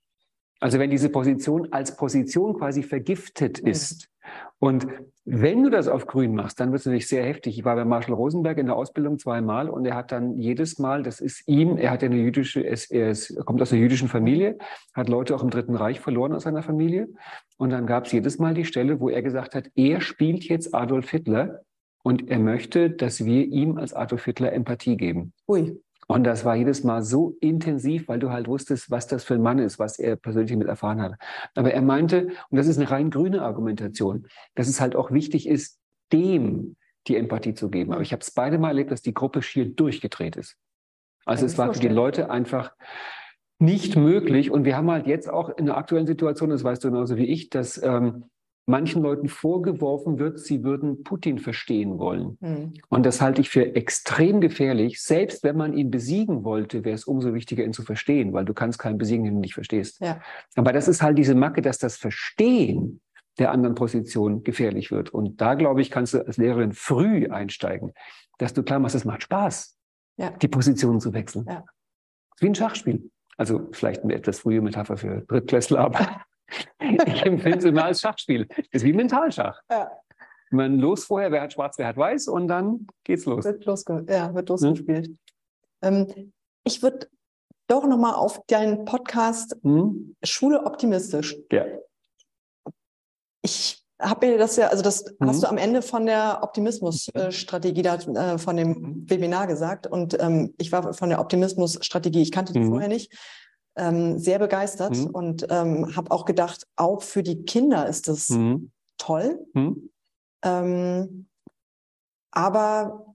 [0.62, 4.08] Also wenn diese Position als Position quasi vergiftet ist.
[4.60, 4.86] Und
[5.24, 7.58] wenn du das auf Grün machst, dann wird es natürlich sehr heftig.
[7.58, 11.02] Ich war bei Marshall Rosenberg in der Ausbildung zweimal und er hat dann jedes Mal,
[11.02, 13.82] das ist ihm, er hat ja eine jüdische, er, er, ist, er kommt aus einer
[13.82, 14.56] jüdischen Familie,
[14.94, 17.08] hat Leute auch im Dritten Reich verloren aus seiner Familie.
[17.56, 20.72] Und dann gab es jedes Mal die Stelle, wo er gesagt hat, er spielt jetzt
[20.76, 21.62] Adolf Hitler
[22.04, 25.32] und er möchte, dass wir ihm als Adolf Hitler Empathie geben.
[25.48, 25.76] Ui.
[26.12, 29.40] Und das war jedes Mal so intensiv, weil du halt wusstest, was das für ein
[29.40, 31.14] Mann ist, was er persönlich mit erfahren hat.
[31.54, 35.48] Aber er meinte, und das ist eine rein grüne Argumentation, dass es halt auch wichtig
[35.48, 35.78] ist,
[36.12, 37.94] dem die Empathie zu geben.
[37.94, 40.58] Aber ich habe es beide Mal erlebt, dass die Gruppe schier durchgedreht ist.
[41.24, 41.88] Also Kann es war für die.
[41.88, 42.72] Leute einfach
[43.58, 44.50] nicht möglich.
[44.50, 47.26] Und wir haben halt jetzt auch in der aktuellen Situation, das weißt du genauso wie
[47.26, 48.24] ich, dass ähm,
[48.66, 52.38] manchen Leuten vorgeworfen wird, sie würden Putin verstehen wollen.
[52.40, 52.72] Hm.
[52.88, 55.02] Und das halte ich für extrem gefährlich.
[55.02, 58.54] Selbst wenn man ihn besiegen wollte, wäre es umso wichtiger, ihn zu verstehen, weil du
[58.54, 60.00] kannst keinen besiegen, den du nicht verstehst.
[60.00, 60.20] Ja.
[60.54, 63.00] Aber das ist halt diese Macke, dass das Verstehen
[63.38, 65.10] der anderen Position gefährlich wird.
[65.10, 67.92] Und da, glaube ich, kannst du als Lehrerin früh einsteigen,
[68.38, 69.76] dass du klar machst, es macht Spaß,
[70.18, 70.30] Ja.
[70.30, 71.46] die Positionen zu wechseln.
[71.48, 71.64] Ja.
[72.38, 73.10] Wie ein Schachspiel.
[73.36, 75.98] Also vielleicht eine etwas frühe Metapher für Drittklässler, aber
[76.80, 78.46] ich empfinde es immer als Schachspiel.
[78.46, 79.60] Das ist wie Mentalschach.
[79.70, 79.90] Ja.
[80.50, 83.44] Man los vorher, wer hat schwarz, wer hat weiß und dann geht's los.
[83.44, 85.10] Wird, losge ja, wird losgespielt.
[85.80, 86.32] Ähm,
[86.64, 87.08] ich würde
[87.68, 90.14] doch nochmal auf deinen Podcast Hm?
[90.22, 91.36] Schule optimistisch.
[91.50, 91.64] Ja.
[93.42, 95.28] Ich habe mir das ja, also das Mhm.
[95.28, 99.86] hast du am Ende von der Optimismus-Strategie äh, von dem Webinar gesagt.
[99.86, 102.70] Und ähm, ich war von der Optimismus-Strategie, ich kannte die Mhm.
[102.70, 103.12] vorher nicht,
[103.76, 105.06] ähm, sehr begeistert Mhm.
[105.06, 108.70] und ähm, habe auch gedacht, auch für die Kinder ist das Hm?
[108.98, 109.46] toll.
[109.54, 109.90] Hm?
[110.44, 111.28] Ähm,
[112.30, 113.14] aber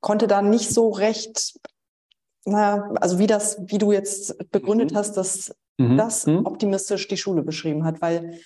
[0.00, 1.58] konnte da nicht so recht,
[2.44, 4.96] naja, also wie das, wie du jetzt begründet Mhm.
[4.96, 5.96] hast, dass Mhm.
[5.96, 6.46] das Hm?
[6.46, 8.40] optimistisch die Schule beschrieben hat, weil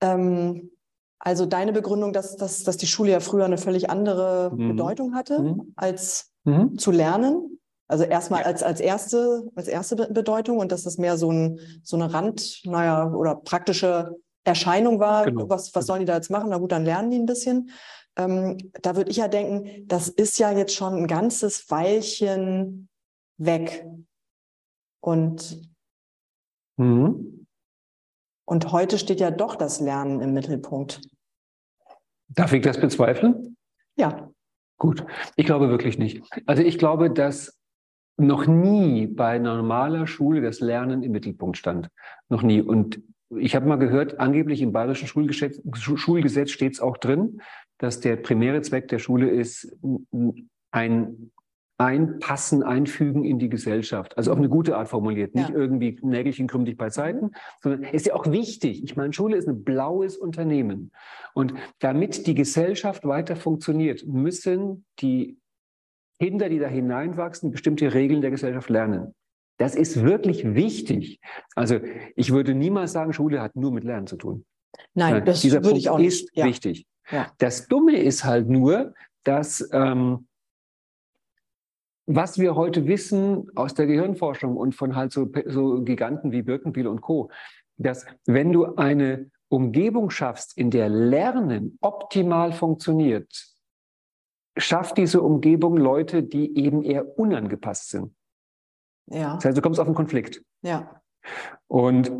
[0.00, 0.70] ähm,
[1.18, 4.68] also deine Begründung, dass, dass, dass die Schule ja früher eine völlig andere Mhm.
[4.68, 5.72] Bedeutung hatte Mhm.
[5.76, 6.78] als Mhm.
[6.78, 7.58] zu lernen.
[7.88, 11.60] Also erstmal als, als erste, als erste Be- Bedeutung und dass das mehr so, ein,
[11.82, 15.24] so eine Rand, naja, oder praktische Erscheinung war.
[15.26, 15.48] Genau.
[15.48, 16.50] Was, was sollen die da jetzt machen?
[16.50, 17.70] Na gut, dann lernen die ein bisschen.
[18.16, 22.88] Ähm, da würde ich ja denken, das ist ja jetzt schon ein ganzes Weilchen
[23.38, 23.86] weg.
[25.00, 25.70] Und,
[26.78, 27.46] Mhm.
[28.44, 31.00] und heute steht ja doch das Lernen im Mittelpunkt.
[32.28, 33.56] Darf ich das bezweifeln?
[33.96, 34.28] Ja,
[34.78, 35.06] Gut.
[35.36, 36.22] Ich glaube wirklich nicht.
[36.44, 37.58] Also ich glaube, dass
[38.16, 41.88] noch nie bei einer normaler Schule das Lernen im Mittelpunkt stand.
[42.28, 42.60] Noch nie.
[42.62, 43.00] Und
[43.36, 47.40] ich habe mal gehört, angeblich im bayerischen Schulgesetz, Schu- Schulgesetz steht es auch drin,
[47.78, 49.76] dass der primäre Zweck der Schule ist,
[50.70, 51.30] ein
[51.78, 54.16] Einpassen, Einfügen in die Gesellschaft.
[54.16, 55.54] Also auf eine gute Art formuliert, nicht Ja.
[55.54, 58.82] irgendwie Nägelchen krümm dich bei Zeiten, sondern ist ja auch wichtig.
[58.82, 60.90] Ich meine, Schule ist ein blaues Unternehmen.
[61.34, 65.36] Und damit die Gesellschaft weiter funktioniert, müssen die
[66.18, 69.14] Kinder, die da hineinwachsen, bestimmte Regeln der Gesellschaft lernen.
[69.58, 71.20] Das ist wirklich wichtig.
[71.54, 71.80] Also
[72.14, 74.44] ich würde niemals sagen, Schule hat nur mit Lernen zu tun.
[74.94, 76.08] Nein, das Dieser würde Punkt ich auch nicht.
[76.08, 76.44] ist Ja.
[76.44, 76.86] wichtig.
[77.10, 77.32] Ja.
[77.38, 78.94] Das Dumme ist halt nur,
[79.24, 80.26] dass ähm,
[82.06, 86.86] was wir heute wissen aus der Gehirnforschung und von halt so, so Giganten wie Birkenbiel
[86.86, 87.30] und Co.,
[87.78, 93.28] dass wenn du eine Umgebung schaffst, in der Lernen optimal funktioniert,
[94.56, 98.12] schafft diese Umgebung Leute, die eben eher unangepasst sind.
[99.10, 100.42] Ja, Das heißt, du kommst auf einen Konflikt.
[100.62, 101.00] ja,
[101.68, 102.10] Und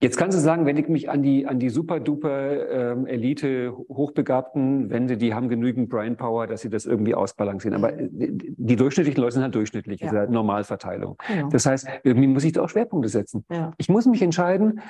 [0.00, 4.90] jetzt kannst du sagen, wenn ich mich an die, an die super-duper ähm, Elite Hochbegabten
[4.90, 7.74] wende, die haben genügend Brainpower, dass sie das irgendwie ausbalancieren.
[7.76, 10.20] Aber äh, die durchschnittlichen Leute sind halt durchschnittlich, das ist Ja.
[10.20, 11.16] halt Normalverteilung.
[11.26, 11.48] genau.
[11.48, 13.44] Das heißt, irgendwie muss ich da auch Schwerpunkte setzen.
[13.50, 13.72] ja.
[13.78, 14.80] Ich muss mich entscheiden,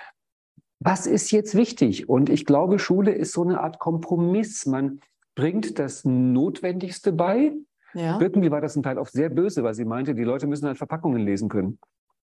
[0.80, 2.08] was ist jetzt wichtig?
[2.08, 4.64] Und ich glaube, Schule ist so eine Art Kompromiss.
[4.66, 5.00] Man
[5.38, 7.52] bringt das Notwendigste bei,
[7.94, 8.18] ja.
[8.18, 10.78] Birkenbiel war das ein Teil oft sehr böse, weil sie meinte, die Leute müssen halt
[10.78, 11.78] Verpackungen lesen können.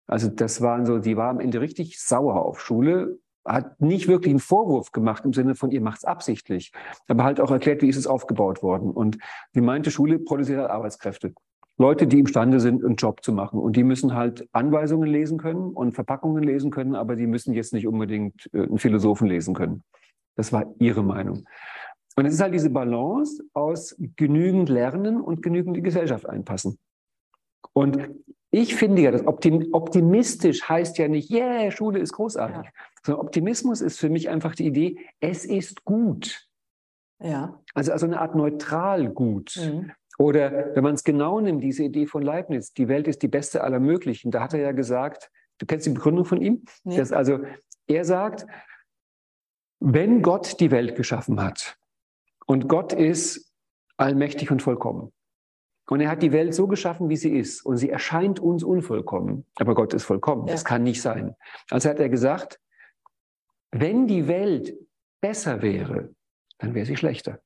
[0.07, 4.31] Also das waren so, die war am Ende richtig sauer auf Schule, hat nicht wirklich
[4.31, 6.73] einen Vorwurf gemacht im Sinne von, ihr macht's absichtlich,
[7.07, 8.91] aber halt auch erklärt, wie ist es aufgebaut worden.
[8.91, 9.19] Und
[9.53, 11.35] sie meinte, Schule produziert halt Arbeitskräfte.
[11.77, 13.61] Leute, die imstande sind, einen Job zu machen.
[13.61, 17.75] Und die müssen halt Anweisungen lesen können und Verpackungen lesen können, aber die müssen jetzt
[17.75, 19.83] nicht unbedingt äh, einen Philosophen lesen können.
[20.37, 21.45] Das war ihre Meinung.
[22.17, 26.79] Und es ist halt diese Balance aus genügend Lernen und genügend die Gesellschaft einpassen.
[27.73, 27.99] Und
[28.51, 32.71] ich finde ja, das Optim optimistisch heißt ja nicht, yeah, Schule ist großartig.
[33.03, 36.47] Sondern Optimismus ist für mich einfach die Idee, es ist gut.
[37.21, 37.61] ja.
[37.75, 39.57] Also, also eine Art neutral gut.
[39.57, 39.91] Mhm.
[40.19, 43.65] Oder wenn man es genau nimmt, diese Idee von Leibniz, die Welt ist die beste
[43.65, 44.31] aller möglichen.
[44.31, 46.63] Da hat er ja gesagt, du kennst die Begründung von ihm?
[46.85, 47.01] Nee.
[47.01, 47.41] Also,
[47.89, 48.47] er sagt,
[49.81, 51.77] wenn Gott die Welt geschaffen hat
[52.47, 53.51] und Gott ist
[53.97, 55.13] allmächtig und vollkommen
[55.89, 59.47] und er hat die Welt so geschaffen, wie sie ist und sie erscheint uns unvollkommen,
[59.57, 60.47] aber Gott ist vollkommen.
[60.47, 60.53] Ja.
[60.55, 61.35] Das kann nicht sein.
[61.71, 62.61] Also hat er gesagt,
[63.71, 64.75] wenn die Welt
[65.21, 66.15] besser wäre,
[66.59, 67.41] dann wäre sie schlechter.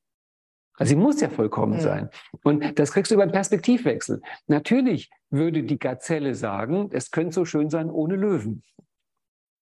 [0.74, 1.80] Also sie muss ja vollkommen Mhm.
[1.80, 2.10] sein.
[2.44, 4.20] Und das kriegst du über einen Perspektivwechsel.
[4.46, 8.62] Natürlich würde die Gazelle sagen, es könnte so schön sein ohne Löwen.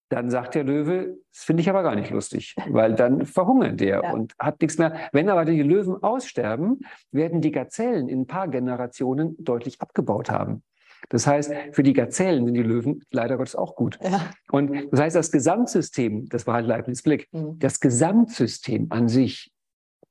[0.09, 4.01] Dann sagt der Löwe, das finde ich aber gar nicht lustig, weil dann verhungert der
[4.03, 4.13] Ja.
[4.13, 4.95] und hat nichts mehr.
[5.11, 6.79] Wenn aber die Löwen aussterben,
[7.11, 10.63] werden die Gazellen in ein paar Generationen deutlich abgebaut haben.
[11.09, 13.99] Das heißt, für die Gazellen sind die Löwen leider Gottes auch gut.
[14.01, 14.29] Ja.
[14.51, 17.59] Und das heißt, das Gesamtsystem, das war halt Leibniz Blick, Mhm.
[17.59, 19.51] das Gesamtsystem an sich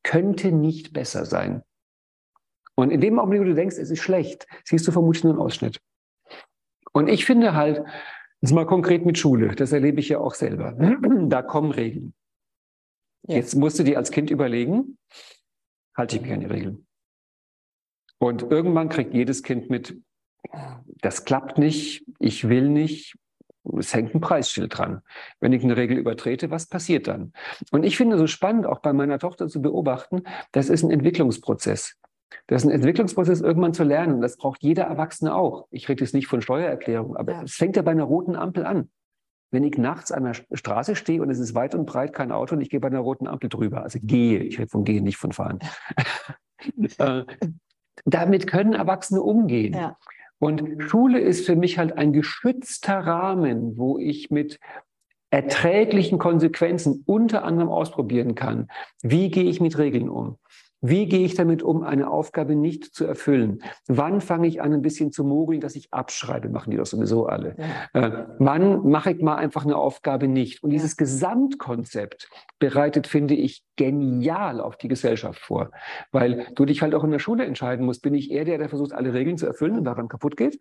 [0.03, 1.63] könnte nicht besser sein.
[2.77, 5.43] Und in dem Augenblick, wo du denkst, es ist schlecht, siehst du vermutlich nur einen
[5.43, 5.81] Ausschnitt.
[6.93, 7.83] Und ich finde halt,
[8.41, 10.77] jetzt mal konkret mit Schule, das erlebe ich ja auch selber.
[11.29, 12.15] Da kommen Regeln.
[13.27, 13.37] Ja.
[13.37, 14.99] Jetzt musst du dir als Kind überlegen,
[15.97, 16.87] halte ich mich an die Regeln.
[18.19, 20.01] Und irgendwann kriegt jedes Kind mit,
[21.03, 23.17] das klappt nicht, ich will nicht,
[23.79, 25.03] es hängt ein Preisschild dran.
[25.41, 27.33] Wenn ich eine Regel übertrete, was passiert dann?
[27.73, 30.23] Und ich finde so spannend, auch bei meiner Tochter zu beobachten,
[30.53, 31.97] das ist ein Entwicklungsprozess.
[32.47, 34.21] Das ist ein Entwicklungsprozess, irgendwann zu lernen.
[34.21, 35.67] Das braucht jeder Erwachsene auch.
[35.71, 37.43] Ich rede jetzt nicht von Steuererklärung, aber Ja.
[37.43, 38.91] es fängt ja bei einer roten Ampel an.
[39.53, 42.55] Wenn ich nachts an der Straße stehe und es ist weit und breit kein Auto
[42.57, 45.19] und ich gehe bei einer roten Ampel drüber, also gehe, ich rede von gehen, nicht
[45.19, 45.61] von fahren.
[46.99, 47.23] äh,
[48.05, 49.75] damit können Erwachsene umgehen.
[49.75, 49.97] Ja.
[50.39, 54.59] Und Schule ist für mich halt ein geschützter Rahmen, wo ich mit
[55.31, 58.69] erträglichen Konsequenzen unter anderem ausprobieren kann.
[59.03, 60.39] Wie gehe ich mit Regeln um?
[60.83, 63.63] Wie gehe ich damit um, eine Aufgabe nicht zu erfüllen?
[63.89, 66.51] Wann fange ich an, ein bisschen zu mogeln, dass ich abschreibe?
[66.51, 67.57] Machen die doch sowieso alle.
[67.95, 68.07] Ja.
[68.07, 70.63] Äh, wann mache ich mal einfach eine Aufgabe nicht?
[70.63, 75.71] Und dieses Gesamtkonzept bereitet, finde ich, genial auf die Gesellschaft vor.
[76.13, 78.69] Weil du dich halt auch in der Schule entscheiden musst, bin ich eher der, der
[78.69, 80.61] versucht, alle Regeln zu erfüllen und daran kaputt geht?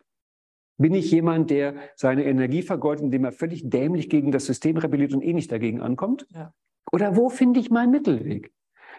[0.78, 5.14] Bin ich jemand, der seine Energie vergeudet, indem er völlig dämlich gegen das System rebelliert
[5.14, 6.26] und eh nicht dagegen ankommt?
[6.34, 6.54] Ja.
[6.92, 8.52] Oder wo finde ich meinen Mittelweg?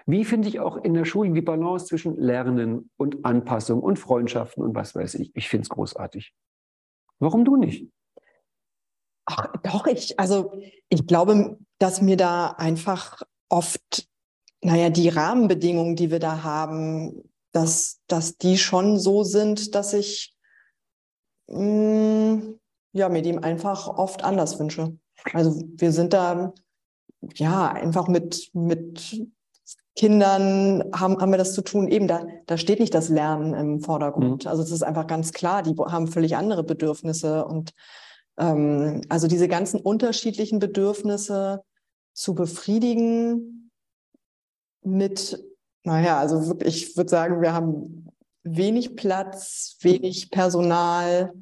[0.06, 4.62] Wie finde ich auch in der Schule die Balance zwischen Lernen und Anpassung und Freundschaften
[4.62, 5.34] und was weiß ich?
[5.34, 6.32] Ich finde es großartig.
[7.18, 7.90] Warum du nicht?
[9.24, 10.52] Ach, doch, ich, also
[10.88, 14.08] ich glaube, dass mir da einfach oft,
[14.62, 20.36] naja, die Rahmenbedingungen, die wir da haben, dass, dass die schon so sind, dass ich
[21.48, 22.54] mh,
[22.92, 24.96] ja, mir die einfach oft anders wünsche.
[25.32, 26.54] Also wir sind da
[27.34, 29.26] ja einfach mit, mit
[29.96, 31.88] Kindern haben, haben wir das zu tun.
[31.88, 34.46] Eben, da, da steht nicht das Lernen im Vordergrund.
[34.46, 37.72] Also es ist einfach ganz klar, die haben völlig andere Bedürfnisse und
[38.38, 41.62] ähm, also diese ganzen unterschiedlichen Bedürfnisse
[42.12, 43.70] zu befriedigen
[44.82, 45.42] mit,
[45.82, 48.08] naja, also wirklich, ich würde sagen, wir haben
[48.42, 51.32] wenig Platz, wenig Personal.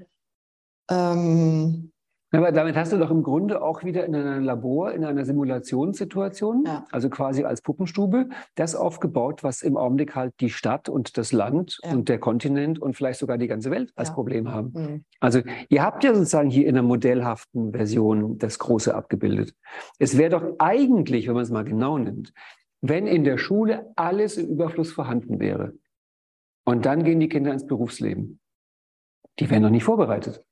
[0.88, 1.92] Ähm,
[2.35, 6.64] aber damit hast du doch im Grunde auch wieder in einem Labor, in einer Simulationssituation,
[6.66, 6.87] Ja.
[6.91, 11.78] also quasi als Puppenstube, das aufgebaut, was im Augenblick halt die Stadt und das Land
[11.82, 11.93] Ja.
[11.93, 14.14] und der Kontinent und vielleicht sogar die ganze Welt als Ja.
[14.14, 14.72] Problem haben.
[14.74, 19.55] hm, Also ihr habt ja sozusagen hier in einer modellhaften Version das Große abgebildet.
[19.99, 22.32] Es wäre doch eigentlich, wenn man es mal genau nimmt,
[22.80, 25.74] wenn in der Schule alles im Überfluss vorhanden wäre
[26.64, 28.41] und dann gehen die Kinder ins Berufsleben.
[29.39, 30.45] Die werden doch nicht vorbereitet.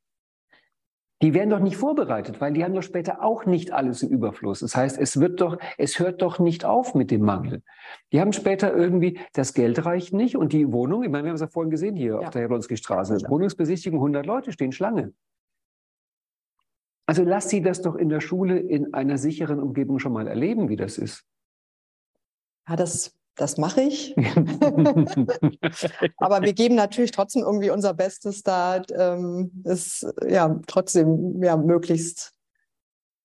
[1.23, 4.59] Die werden doch nicht vorbereitet, weil die haben doch später auch nicht alles im Überfluss.
[4.61, 7.63] Das heißt, es wird doch, es hört doch nicht auf mit dem Mangel.
[8.13, 11.37] Die haben später irgendwie, das Geld reicht nicht und die Wohnung, ich meine, wir haben
[11.37, 12.19] es ja vorhin gesehen hier Ja.
[12.19, 13.31] auf der Jablonski-Straße, Ja.
[13.31, 15.13] Wohnungsbesichtigung, 100 Leute stehen Schlange.
[17.07, 20.69] Also lass sie das doch in der Schule in einer sicheren Umgebung schon mal erleben,
[20.69, 21.25] wie das ist.
[22.69, 24.15] ja, das, das mache ich.
[26.19, 32.35] Aber wir geben natürlich trotzdem irgendwie unser Bestes, da ähm, es ja trotzdem ja möglichst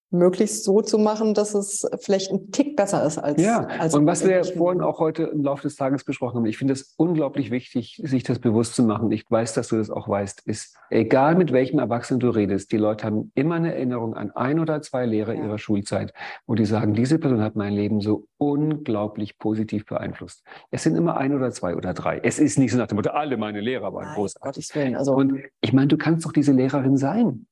[0.10, 4.05] möglichst so zu machen, dass es vielleicht ein Tick besser ist als Ja, als und
[4.05, 6.93] was wir ich- vorhin auch heute im Laufe des Tages besprochen haben, ich finde es
[6.97, 9.12] unglaublich wichtig, sich das bewusst zu machen.
[9.12, 12.78] Ich weiß, dass du das auch weißt, ist, egal mit welchem Erwachsenen du redest, die
[12.78, 15.43] Leute haben immer eine Erinnerung an ein oder zwei Lehrer Ja.
[15.43, 16.14] ihrer Schulzeit,
[16.45, 20.43] wo die sagen, diese Person hat mein Leben so unglaublich positiv beeinflusst.
[20.72, 22.20] Es sind immer ein oder zwei oder drei.
[22.24, 24.41] Es ist nicht so nach dem Motto, alle meine Lehrer waren Nein, großartig.
[24.68, 24.95] Gottes Willen.
[24.95, 27.45] Also Und ich meine, du kannst doch diese Lehrerin sein.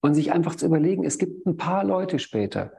[0.00, 2.72] Und sich einfach zu überlegen, es gibt ein paar Leute später,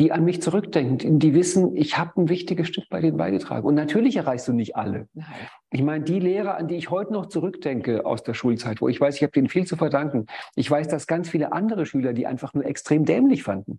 [0.00, 3.66] die an mich zurückdenken, die wissen, ich habe ein wichtiges Stück bei denen beigetragen.
[3.66, 5.08] Und natürlich erreichst du nicht alle.
[5.12, 5.26] nein.
[5.70, 8.98] Ich meine, die Lehrer, an die ich heute noch zurückdenke aus der Schulzeit, wo ich
[8.98, 10.24] weiß, ich habe denen viel zu verdanken.
[10.56, 13.78] Ich weiß, dass ganz viele andere Schüler, die einfach nur extrem dämlich fanden.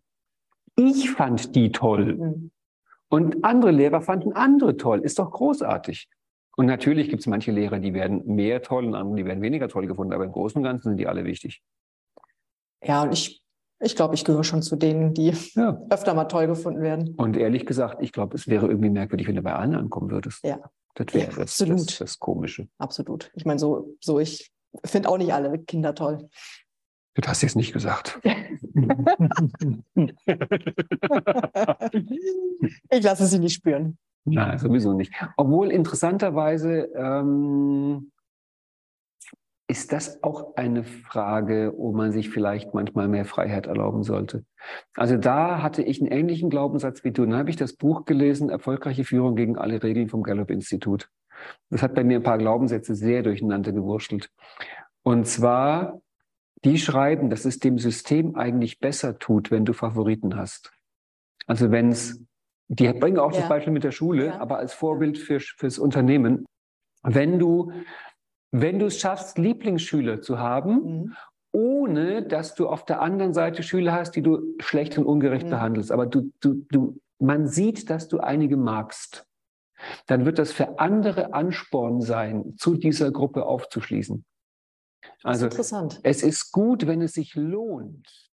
[0.75, 2.17] Ich fand die toll.
[2.17, 2.51] Hm.
[3.09, 4.99] Und andere Lehrer fanden andere toll.
[4.99, 6.07] Ist doch großartig.
[6.55, 9.67] Und natürlich gibt es manche Lehrer, die werden mehr toll und andere, die werden weniger
[9.67, 10.13] toll gefunden.
[10.13, 11.63] Aber im Großen und Ganzen sind die alle wichtig.
[12.83, 13.41] Ja, und ich,
[13.79, 15.81] ich glaube, ich gehöre schon zu denen, die Ja.
[15.89, 17.15] öfter mal toll gefunden werden.
[17.15, 20.43] Und ehrlich gesagt, ich glaube, es wäre irgendwie merkwürdig, wenn du bei allen ankommen würdest.
[20.43, 20.59] Ja.
[20.95, 21.79] Das wäre Ja, das, absolut.
[21.89, 22.67] das, das Komische.
[22.77, 23.31] Absolut.
[23.35, 24.51] Ich meine, so, so ich
[24.83, 26.29] finde auch nicht alle Kinder toll.
[27.15, 28.19] Das hast du jetzt nicht gesagt.
[32.89, 33.97] ich lasse sie nicht spüren.
[34.23, 35.11] Nein, sowieso nicht.
[35.35, 38.11] Obwohl interessanterweise ähm,
[39.71, 44.43] ist das auch eine Frage, wo man sich vielleicht manchmal mehr Freiheit erlauben sollte.
[44.97, 47.25] Also da hatte ich einen ähnlichen Glaubenssatz wie du.
[47.25, 51.09] Dann habe ich das Buch gelesen, Erfolgreiche Führung gegen alle Regeln vom Gallup-Institut.
[51.69, 54.29] Das hat bei mir ein paar Glaubenssätze sehr durcheinander gewurschtelt.
[55.03, 56.01] Und zwar,
[56.65, 60.73] die schreiben, dass es dem System eigentlich besser tut, wenn du Favoriten hast.
[61.47, 62.21] Also wenn es,
[62.67, 63.47] die bringen auch das Ja.
[63.47, 64.41] Beispiel mit der Schule, Ja.
[64.41, 66.45] aber als Vorbild für, fürs Unternehmen.
[67.03, 67.71] Wenn du,
[68.51, 71.15] wenn du es schaffst, Lieblingsschüler zu haben, Mhm.
[71.53, 75.51] ohne dass du auf der anderen Seite Schüler hast, die du schlecht und ungerecht Mhm.
[75.51, 79.25] behandelst, aber du, du, du, man sieht, dass du einige magst,
[80.07, 84.23] dann wird das für andere Ansporn sein, zu dieser Gruppe aufzuschließen.
[85.23, 85.99] Also interessant.
[86.03, 88.30] es ist gut, wenn es sich lohnt.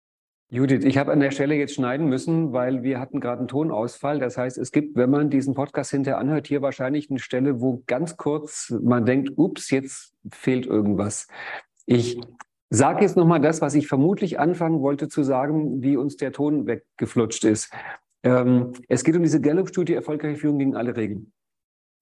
[0.55, 4.19] Judith, ich habe an der Stelle jetzt schneiden müssen, weil wir hatten gerade einen Tonausfall.
[4.19, 7.83] Das heißt, es gibt, wenn man diesen Podcast hinterher anhört, hier wahrscheinlich eine Stelle, wo
[7.87, 11.27] ganz kurz man denkt, ups, jetzt fehlt irgendwas.
[11.87, 12.21] Ich
[12.69, 16.67] sage jetzt nochmal das, was ich vermutlich anfangen wollte zu sagen, wie uns der Ton
[16.67, 17.73] weggeflutscht ist.
[18.23, 21.33] Ähm, es geht um diese Gallup-Studie Erfolgreiche Führung gegen alle Regeln.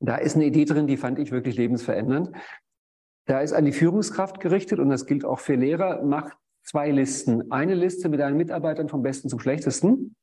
[0.01, 2.33] Da ist eine Idee drin, die fand ich wirklich lebensverändernd.
[3.27, 6.37] Da ist an die Führungskraft gerichtet und das gilt auch für Lehrer, macht
[6.71, 7.51] zwei Listen.
[7.51, 10.15] Eine Liste mit deinen Mitarbeitern vom Besten zum Schlechtesten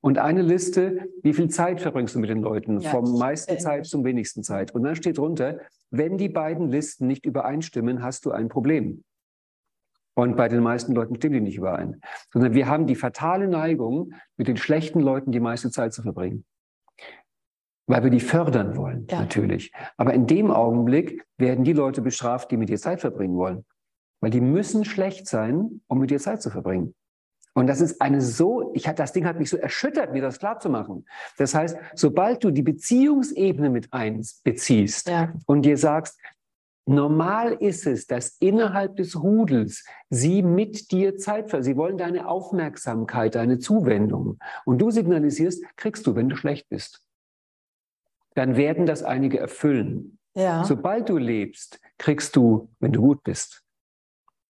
[0.00, 3.86] und eine Liste, wie viel Zeit verbringst du mit den Leuten, Ja, vom meisten Zeit
[3.86, 4.72] zum wenigsten Zeit.
[4.72, 5.58] Und dann steht drunter,
[5.90, 9.02] wenn die beiden Listen nicht übereinstimmen, hast du ein Problem.
[10.14, 12.00] Und bei den meisten Leuten stimmen die nicht überein.
[12.32, 16.44] Sondern wir haben die fatale Neigung, mit den schlechten Leuten die meiste Zeit zu verbringen.
[17.88, 19.20] Weil wir die fördern wollen, Ja.
[19.20, 19.72] natürlich.
[19.96, 23.64] Aber in dem Augenblick werden die Leute bestraft, die mit dir Zeit verbringen wollen.
[24.20, 26.94] Weil die müssen schlecht sein, um mit dir Zeit zu verbringen.
[27.54, 30.38] Und das ist eine so, ich hatte, das Ding hat mich so erschüttert, mir das
[30.38, 31.06] klar zu machen.
[31.38, 35.32] Das heißt, sobald du die Beziehungsebene mit einbeziehst Ja.
[35.46, 36.18] und dir sagst,
[36.84, 42.28] normal ist es, dass innerhalb des Rudels sie mit dir Zeit ver, sie wollen deine
[42.28, 44.38] Aufmerksamkeit, deine Zuwendung.
[44.66, 47.02] Und du signalisierst, kriegst du, wenn du schlecht bist.
[48.34, 50.18] Dann werden das einige erfüllen.
[50.34, 50.62] Ja.
[50.64, 53.62] Sobald du lebst, kriegst du, wenn du gut bist.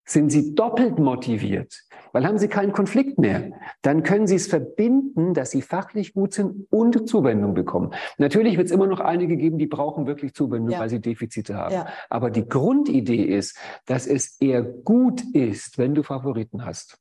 [0.09, 1.82] Sind sie doppelt motiviert,
[2.12, 3.50] weil haben sie keinen Konflikt mehr.
[3.82, 7.92] Dann können sie es verbinden, dass sie fachlich gut sind und Zuwendung bekommen.
[8.16, 10.78] Natürlich wird es immer noch einige geben, die brauchen wirklich Zuwendung, Ja.
[10.78, 11.74] weil sie Defizite haben.
[11.74, 11.88] Ja.
[12.09, 16.98] Aber die Grundidee ist, dass es eher gut ist, wenn du Favoriten hast.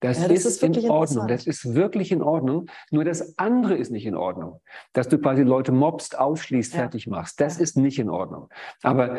[0.00, 1.26] Das, Ja, das ist, ist in Ordnung.
[1.26, 2.66] Das ist wirklich in Ordnung.
[2.90, 4.60] Nur das andere ist nicht in Ordnung.
[4.92, 6.80] Dass du quasi Leute mobst, ausschließt, Ja.
[6.80, 7.40] fertig machst.
[7.40, 7.62] Das Ja.
[7.62, 8.48] ist nicht in Ordnung.
[8.82, 9.18] Aber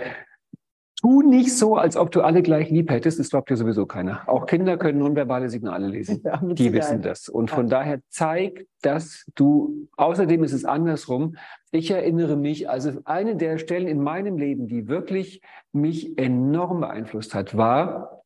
[1.08, 3.18] tu nicht so, als ob du alle gleich lieb hättest.
[3.18, 4.28] Das glaubt dir sowieso keiner.
[4.28, 6.22] Auch Kinder können nonverbale Signale lesen.
[6.28, 7.30] Ja, Die wissen das.
[7.30, 11.38] Und von daher zeig, dass du, außerdem ist es andersrum.
[11.72, 15.42] Ich erinnere mich, also eine der Stellen in meinem Leben, die wirklich
[15.72, 18.24] mich enorm beeinflusst hat, war,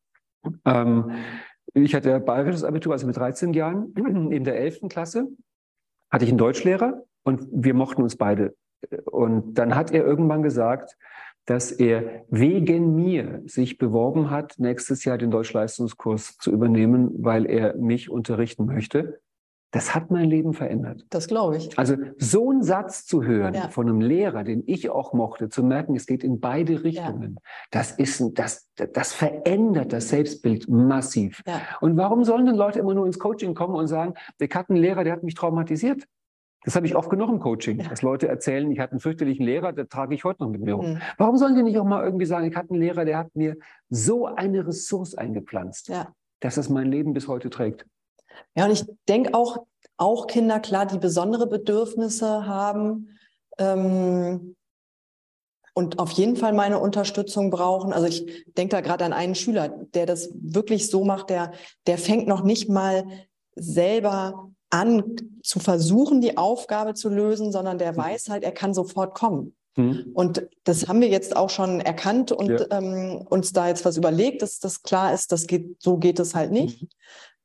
[0.64, 1.12] ähm,
[1.74, 3.94] ich hatte bayerisches Abitur, also mit 13 Jahren,
[4.32, 4.88] in der 11.
[4.88, 5.28] Klasse
[6.10, 8.56] hatte ich einen Deutschlehrer und wir mochten uns beide.
[9.04, 10.96] Und dann hat er irgendwann gesagt,
[11.46, 17.76] dass er wegen mir sich beworben hat, nächstes Jahr den Deutschleistungskurs zu übernehmen, weil er
[17.76, 19.20] mich unterrichten möchte.
[19.74, 21.06] Das hat mein Leben verändert.
[21.08, 21.78] Das glaube ich.
[21.78, 23.68] Also so einen Satz zu hören Ja.
[23.70, 27.38] von einem Lehrer, den ich auch mochte, zu merken, es geht in beide Richtungen,
[27.70, 31.42] das ist das, das verändert das Selbstbild massiv.
[31.46, 31.62] Ja.
[31.80, 34.78] Und warum sollen denn Leute immer nur ins Coaching kommen und sagen, der hat einen
[34.78, 36.04] Lehrer, der hat mich traumatisiert?
[36.64, 37.88] Das habe ich oft genug im Coaching, Ja.
[37.88, 40.74] dass Leute erzählen, ich hatte einen fürchterlichen Lehrer, der trage ich heute noch mit mir
[40.74, 40.92] rum.
[40.94, 41.00] Mhm.
[41.18, 43.56] Warum sollen die nicht auch mal irgendwie sagen, ich hatte einen Lehrer, der hat mir
[43.88, 46.12] so eine Ressource eingepflanzt, Ja.
[46.40, 47.86] dass es mein Leben bis heute trägt?
[48.54, 53.18] Ja, und ich denke auch, auch Kinder, klar, die besondere Bedürfnisse haben
[53.58, 54.56] ähm,
[55.74, 57.92] und auf jeden Fall meine Unterstützung brauchen.
[57.92, 61.52] Also ich denke da gerade an einen Schüler, der das wirklich so macht, der,
[61.86, 63.04] der fängt noch nicht mal
[63.54, 69.14] selber an zu versuchen, die Aufgabe zu lösen, sondern der weiß halt, er kann sofort
[69.14, 69.54] kommen.
[69.76, 70.10] Hm?
[70.14, 72.66] Und das haben wir jetzt auch schon erkannt und Ja.
[72.70, 76.34] ähm, uns da jetzt was überlegt, dass das klar ist, das geht, so geht es
[76.34, 76.86] halt nicht.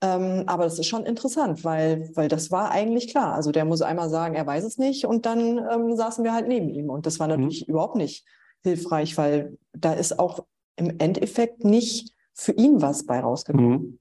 [0.01, 3.33] Ähm, aber das ist schon interessant, weil, weil das war eigentlich klar.
[3.33, 6.47] Also der muss einmal sagen, er weiß es nicht und dann ähm, saßen wir halt
[6.47, 6.89] neben ihm.
[6.89, 8.25] Und das war natürlich überhaupt nicht
[8.63, 13.99] hilfreich, weil da ist auch im Endeffekt nicht für ihn was bei rausgekommen.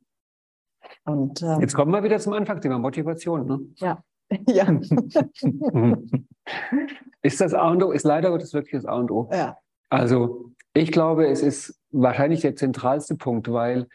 [1.07, 3.47] Und ähm, Jetzt kommen wir wieder zum Anfangsthema Motivation.
[3.47, 3.61] Ne?
[3.79, 4.03] ja.
[7.23, 9.29] ist das A und O, ist leider Gottes wirklich das A und O.
[9.33, 9.57] ja.
[9.89, 13.87] Also ich glaube, es ist wahrscheinlich der zentralste Punkt, weil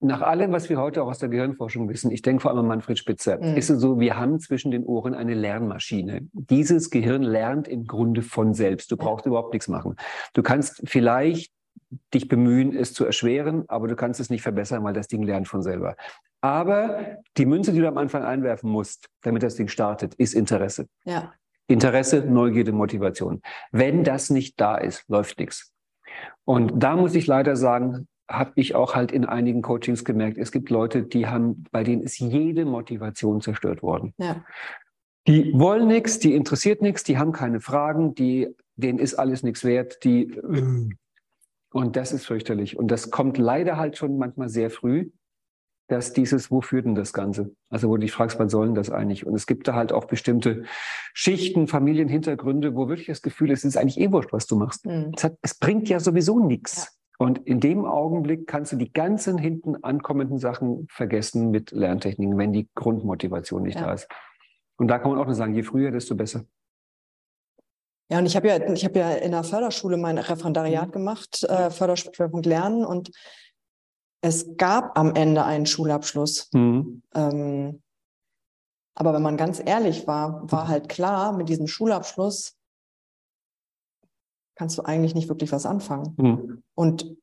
[0.00, 2.66] nach allem, was wir heute auch aus der Gehirnforschung wissen, ich denke vor allem an
[2.68, 3.56] Manfred Spitzer, Mhm.
[3.56, 6.28] ist es so, wir haben zwischen den Ohren eine Lernmaschine.
[6.32, 8.92] Dieses Gehirn lernt im Grunde von selbst.
[8.92, 9.96] Du brauchst überhaupt nichts machen.
[10.32, 11.52] Du kannst vielleicht
[12.14, 15.48] dich bemühen, es zu erschweren, aber du kannst es nicht verbessern, weil das Ding lernt
[15.48, 15.96] von selber.
[16.46, 20.86] Aber die Münze, die du am Anfang einwerfen musst, damit das Ding startet, ist Interesse.
[21.04, 21.32] ja.
[21.68, 23.42] Interesse, Neugierde, Motivation.
[23.72, 25.72] Wenn das nicht da ist, läuft nichts.
[26.44, 30.52] Und da muss ich leider sagen, habe ich auch halt in einigen Coachings gemerkt, es
[30.52, 34.14] gibt Leute, die haben, bei denen ist jede Motivation zerstört worden.
[34.18, 34.44] Ja.
[35.26, 39.64] Die wollen nichts, die interessiert nichts, die haben keine Fragen, die, denen ist alles nichts
[39.64, 40.40] wert, die
[41.72, 42.78] und das ist fürchterlich.
[42.78, 45.10] Und das kommt leider halt schon manchmal sehr früh,
[45.88, 47.54] dass dieses, wo führt denn das Ganze?
[47.70, 49.26] Also wo du dich fragst, was soll denn das eigentlich?
[49.26, 50.64] Und es gibt da halt auch bestimmte
[51.14, 54.86] Schichten, Familienhintergründe, wo wirklich das Gefühl ist, es ist eigentlich eh wurscht, was du machst.
[54.86, 55.12] Mhm.
[55.16, 56.98] Es, hat, es bringt ja sowieso nichts.
[57.18, 62.52] Und in dem Augenblick kannst du die ganzen hinten ankommenden Sachen vergessen mit Lerntechniken, wenn
[62.52, 63.86] die Grundmotivation nicht Ja.
[63.86, 64.08] da ist.
[64.76, 66.44] Und da kann man auch nur sagen, je früher, desto besser.
[68.10, 70.22] Ja, und ich habe ja, ich habe ja in der Förderschule mein Mhm.
[70.22, 73.10] Referendariat gemacht, äh, Förderschwerpunkt Lernen, und
[74.26, 76.50] es gab am Ende einen Schulabschluss.
[76.52, 77.02] Mhm.
[77.14, 77.82] Ähm,
[78.96, 80.52] aber wenn man ganz ehrlich war, Mhm.
[80.52, 82.56] war halt klar, mit diesem Schulabschluss
[84.56, 86.14] kannst du eigentlich nicht wirklich was anfangen.
[86.16, 86.62] Mhm.
[86.74, 87.14] Und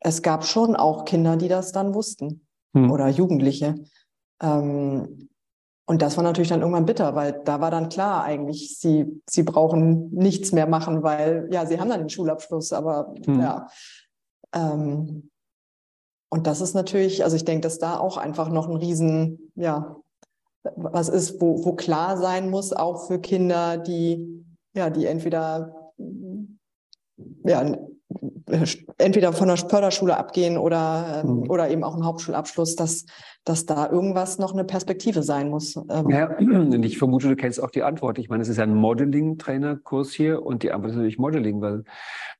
[0.00, 2.90] es gab schon auch Kinder, die das dann wussten Mhm.
[2.92, 3.74] oder Jugendliche.
[4.40, 5.28] Ähm,
[5.86, 9.42] und das war natürlich dann irgendwann bitter, weil da war dann klar eigentlich, sie, sie
[9.42, 13.40] brauchen nichts mehr machen, weil ja, sie haben dann den Schulabschluss, aber Mhm.
[13.40, 13.66] ja.
[14.54, 15.30] Ähm,
[16.32, 19.96] und das ist natürlich, also ich denke, dass da auch einfach noch ein Riesen, ja,
[20.76, 24.42] was ist, wo, wo klar sein muss, auch für Kinder, die,
[24.74, 25.92] ja, die entweder,
[27.44, 27.76] ja,
[28.96, 31.50] entweder von der Förderschule abgehen oder, Mhm.
[31.50, 33.04] oder eben auch einen Hauptschulabschluss, dass,
[33.44, 35.76] dass da irgendwas noch eine Perspektive sein muss.
[35.90, 38.18] Ähm, Ja, und ich vermute, du kennst auch die Antwort.
[38.18, 41.84] Ich meine, es ist ja ein Modeling-Trainerkurs hier und die Antwort ist natürlich Modeling, weil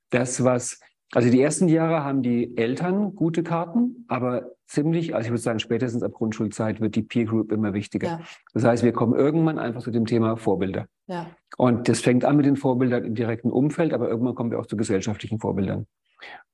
[0.08, 0.80] das, was,
[1.14, 5.58] also die ersten Jahre haben die Eltern gute Karten, aber ziemlich, also ich würde sagen,
[5.58, 8.08] spätestens ab Grundschulzeit wird die Peer Group immer wichtiger.
[8.08, 8.20] Ja.
[8.54, 10.86] Das heißt, wir kommen irgendwann einfach zu dem Thema Vorbilder.
[11.06, 11.26] ja,
[11.58, 14.66] Und das fängt an mit den Vorbildern im direkten Umfeld, aber irgendwann kommen wir auch
[14.66, 15.86] zu gesellschaftlichen Vorbildern.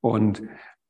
[0.01, 0.43] Und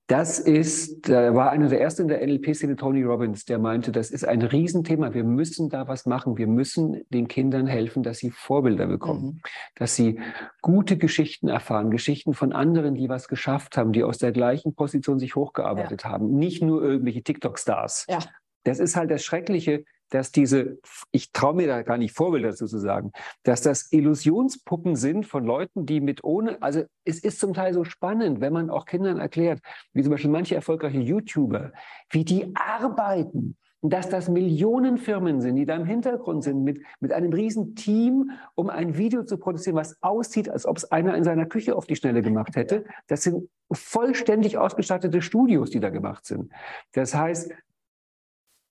[0.08, 4.10] Das ist, da war einer der ersten in der NLP-Szene, Tony Robbins, der meinte, das
[4.10, 5.12] ist ein Riesenthema.
[5.12, 6.38] Wir müssen da was machen.
[6.38, 9.40] Wir müssen den Kindern helfen, dass sie Vorbilder bekommen, Mhm.
[9.76, 10.18] dass sie
[10.62, 15.18] gute Geschichten erfahren, Geschichten von anderen, die was geschafft haben, die aus der gleichen Position
[15.18, 16.38] sich hochgearbeitet haben.
[16.38, 18.06] Nicht nur irgendwelche TikTok-Stars.
[18.08, 18.20] Ja.
[18.64, 20.78] Das ist halt das Schreckliche, dass diese,
[21.10, 25.44] ich traue mir da gar nicht Vorbilder dazu zu sagen, dass das Illusionspuppen sind von
[25.44, 29.18] Leuten, die mit ohne, also es ist zum Teil so spannend, wenn man auch Kindern
[29.18, 29.60] erklärt,
[29.92, 31.72] wie zum Beispiel manche erfolgreiche YouTuber,
[32.10, 33.56] wie die arbeiten.
[33.80, 38.70] Dass das Millionenfirmen sind, die da im Hintergrund sind, mit, mit einem riesen Team, um
[38.70, 41.94] ein Video zu produzieren, was aussieht, als ob es einer in seiner Küche auf die
[41.94, 42.86] Schnelle gemacht hätte.
[43.06, 46.50] Das sind vollständig ausgestattete Studios, die da gemacht sind.
[46.92, 47.52] Das heißt,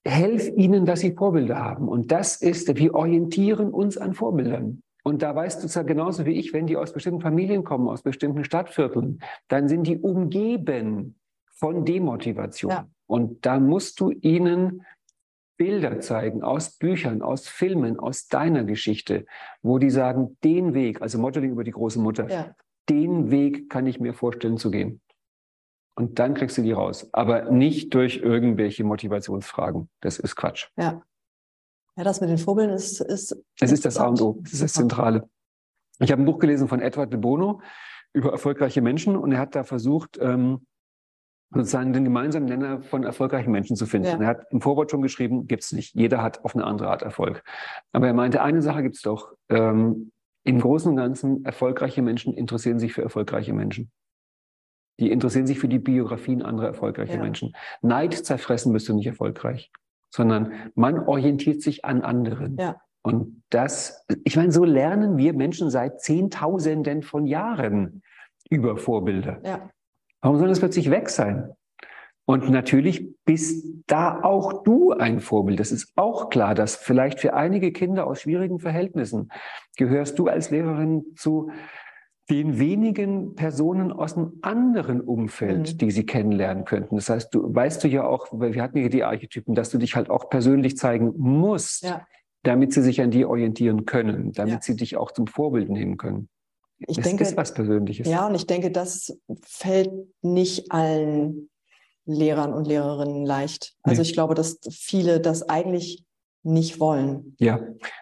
[0.08, 1.88] helf ihnen, dass sie Vorbilder haben.
[1.88, 4.82] Und das ist, wir orientieren uns an Vorbildern.
[5.04, 7.88] Und da weißt du es ja genauso wie ich, wenn die aus bestimmten Familien kommen,
[7.88, 11.16] aus bestimmten Stadtvierteln, dann sind die umgeben
[11.50, 12.70] von Demotivation.
[12.70, 12.88] Ja.
[13.06, 14.82] Und da musst du ihnen
[15.56, 19.26] Bilder zeigen aus Büchern, aus Filmen, aus deiner Geschichte,
[19.62, 22.54] wo die sagen, den Weg, also Modeling über die große Mutter, Ja.
[22.88, 25.00] den Weg kann ich mir vorstellen zu gehen.
[25.98, 27.08] Und dann kriegst du die raus.
[27.10, 29.88] Aber nicht durch irgendwelche Motivationsfragen.
[30.00, 30.68] Das ist Quatsch.
[30.76, 31.02] Ja.
[31.96, 34.38] Ja, das mit den Vorbildern ist, ist Es ist das A und O.
[34.42, 34.72] Das ist das.
[34.74, 35.28] Zentrale.
[35.98, 37.62] Ich habe ein Buch gelesen von Edward de Bono
[38.12, 40.64] über erfolgreiche Menschen und er hat da versucht, ähm,
[41.50, 44.06] sozusagen den gemeinsamen Nenner von erfolgreichen Menschen zu finden.
[44.06, 44.20] Ja.
[44.20, 45.96] Er hat im Vorwort schon geschrieben, gibt's nicht.
[45.96, 47.42] Jeder hat auf eine andere Art Erfolg.
[47.90, 49.32] Aber er meinte, eine Sache gibt's doch.
[49.48, 50.12] Ähm,
[50.44, 53.90] Im Großen und Ganzen, erfolgreiche Menschen interessieren sich für erfolgreiche Menschen.
[55.00, 57.22] Die interessieren sich für die Biografien anderer erfolgreicher Ja.
[57.22, 57.54] Menschen.
[57.82, 59.70] Neid zerfressen bist du nicht erfolgreich,
[60.10, 62.56] sondern man orientiert sich an anderen.
[62.58, 62.80] Ja.
[63.02, 68.02] Und das, ich meine, so lernen wir Menschen seit Zehntausenden von Jahren
[68.50, 69.40] über Vorbilder.
[69.44, 69.70] Ja.
[70.20, 71.52] Warum soll das plötzlich weg sein?
[72.24, 75.60] Und natürlich bist da auch du ein Vorbild.
[75.60, 79.30] Das ist auch klar, dass vielleicht für einige Kinder aus schwierigen Verhältnissen
[79.78, 81.50] gehörst du als Lehrerin zu
[82.30, 85.78] den wenigen Personen aus einem anderen Umfeld, Mhm.
[85.78, 86.96] die sie kennenlernen könnten.
[86.96, 89.78] Das heißt, du weißt du ja auch, weil wir hatten ja die Archetypen, dass du
[89.78, 92.06] dich halt auch persönlich zeigen musst, Ja.
[92.42, 94.60] damit sie sich an dir orientieren können, damit Ja.
[94.62, 96.28] sie dich auch zum Vorbild nehmen können.
[96.80, 98.06] Ich es denke, ist was Persönliches.
[98.06, 99.90] ja, und ich denke, das fällt
[100.22, 101.48] nicht allen
[102.04, 103.74] Lehrern und Lehrerinnen leicht.
[103.82, 104.08] Also Nee.
[104.08, 106.04] ich glaube, dass viele das eigentlich
[106.42, 107.34] nicht wollen.
[107.38, 107.60] Ja,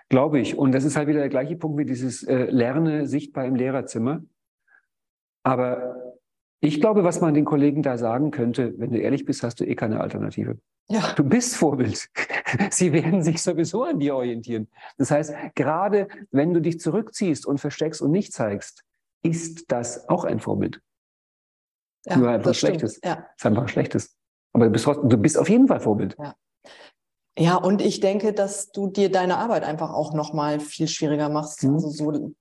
[0.09, 0.57] glaube ich.
[0.57, 4.23] Und das ist halt wieder der gleiche Punkt wie dieses äh, Lerne sichtbar im Lehrerzimmer.
[5.43, 5.97] Aber
[6.61, 9.65] ich glaube, was man den Kollegen da sagen könnte, wenn du ehrlich bist, hast du
[9.65, 10.59] eh keine Alternative.
[10.89, 11.13] Ja.
[11.15, 12.09] Du bist Vorbild.
[12.71, 14.69] Sie werden sich sowieso an dir orientieren.
[14.99, 18.85] Das heißt, gerade wenn du dich zurückziehst und versteckst und nicht zeigst,
[19.23, 20.81] ist das auch ein Vorbild.
[22.05, 22.59] ja Nur einfach das.
[22.59, 23.01] Schlechtes.
[23.03, 23.27] Ja.
[23.37, 24.17] ist einfach ein schlechtes.
[24.53, 26.17] Aber du bist, trotzdem, du bist auf jeden Fall Vorbild.
[26.19, 26.35] Ja,
[27.63, 31.65] und ich denke, dass du dir deine Arbeit einfach auch nochmal viel schwieriger machst.
[31.65, 31.75] Mhm.
[31.75, 32.33] Also so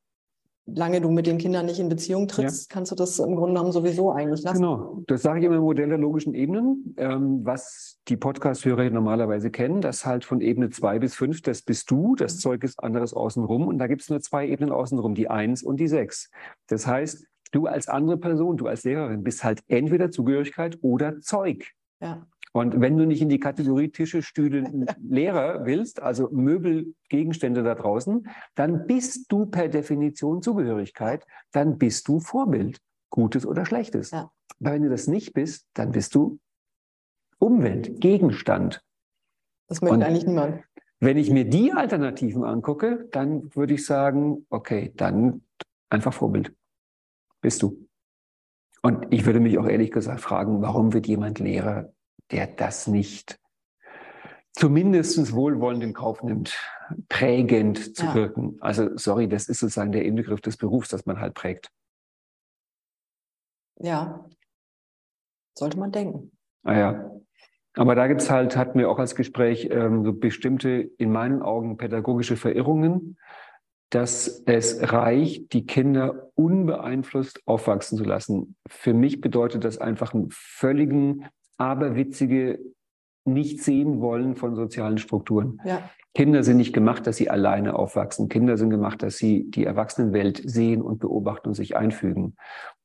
[0.65, 3.71] lange du mit den Kindern nicht in Beziehung trittst, kannst du das im Grunde genommen
[3.71, 4.61] sowieso eigentlich lassen.
[4.61, 9.51] Genau, das sage ich immer im Modell der logischen Ebenen, ähm, was die Podcast-Hörer normalerweise
[9.51, 13.13] kennen, das halt von Ebene zwei bis fünf, das bist du, das Zeug ist anderes
[13.13, 16.31] außenrum und da gibt es nur zwei Ebenen außenrum, die eins und die sechs.
[16.67, 21.73] Das heißt, du als andere Person, du als Lehrerin bist halt entweder Zugehörigkeit oder Zeug.
[22.01, 22.25] Ja.
[22.55, 24.63] Und wenn du nicht in die Kategorie Tische, Stühle,
[25.03, 32.07] Lehrer willst, also Möbel, Gegenstände da draußen, dann bist du per Definition Zugehörigkeit, dann bist
[32.07, 32.79] du Vorbild,
[33.09, 34.11] Gutes oder Schlechtes.
[34.11, 34.31] Ja.
[34.61, 36.39] Aber wenn du das nicht bist, dann bist du
[37.39, 38.81] Umwelt, Gegenstand.
[39.67, 40.63] Das möchte Und- eigentlich niemand.
[41.01, 45.41] Wenn ich mir die Alternativen angucke, dann würde ich sagen, okay, dann
[45.89, 46.55] einfach Vorbild.
[47.41, 47.85] Bist du.
[48.81, 51.91] Und ich würde mich auch ehrlich gesagt fragen, warum wird jemand Lehrer,
[52.31, 53.39] der das nicht
[54.53, 56.57] zumindest wohlwollend in Kauf nimmt,
[57.09, 58.15] prägend zu Ja.
[58.15, 58.57] wirken.
[58.61, 61.69] Also sorry, das ist sozusagen der Inbegriff des Berufs, dass man halt prägt.
[63.79, 64.25] Ja.
[65.57, 66.31] Sollte man denken.
[66.63, 67.11] Ah ja.
[67.73, 71.75] Aber da gibt's halt, hatten wir auch als Gespräch, ähm, so bestimmte, in meinen Augen,
[71.75, 73.17] pädagogische Verirrungen,
[73.89, 78.55] dass es reicht, die Kinder unbeeinflusst aufwachsen zu lassen.
[78.67, 82.59] Für mich bedeutet das einfach einen völligen, aberwitzige
[83.25, 85.59] nicht sehen wollen von sozialen Strukturen.
[85.65, 85.89] Ja.
[86.13, 88.29] Kinder sind nicht gemacht, dass sie alleine aufwachsen.
[88.29, 92.35] Kinder sind gemacht, dass sie die Erwachsenenwelt sehen und beobachten und sich einfügen.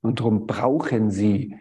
[0.01, 1.55] Und darum brauchen sie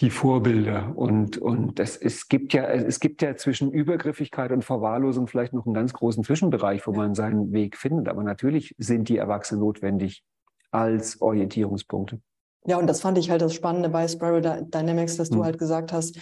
[0.00, 0.96] die Vorbilder.
[0.96, 5.66] Und, und das, es, gibt ja, es gibt ja zwischen Übergriffigkeit und Verwahrlosung vielleicht noch
[5.66, 8.08] einen ganz großen Zwischenbereich, wo man seinen Weg findet.
[8.08, 10.22] Aber natürlich sind die Erwachsenen notwendig
[10.70, 12.20] als Orientierungspunkte.
[12.66, 15.44] Ja, und das fand ich halt das Spannende bei Spiral Dy- Dynamics, dass du Hm.
[15.44, 16.18] halt gesagt hast,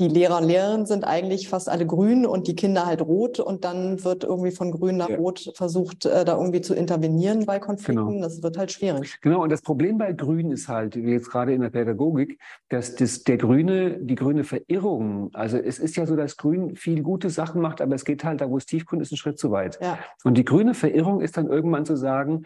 [0.00, 3.64] die Lehrer und Lehrerinnen sind eigentlich fast alle grün und die Kinder halt rot und
[3.64, 5.16] dann wird irgendwie von grün nach Ja.
[5.16, 8.06] rot versucht, äh, da irgendwie zu intervenieren bei Konflikten.
[8.06, 8.22] Genau.
[8.22, 9.20] Das wird halt schwierig.
[9.22, 12.94] Genau, und das Problem bei Grün ist halt, wie jetzt gerade in der Pädagogik, dass
[12.94, 17.28] das, der grüne, die grüne Verirrung, also es ist ja so, dass Grün viel gute
[17.28, 19.80] Sachen macht, aber es geht halt da, wo es tiefgrün ist, einen Schritt zu weit.
[19.82, 22.44] Ja, Und die grüne Verirrung ist dann irgendwann zu sagen,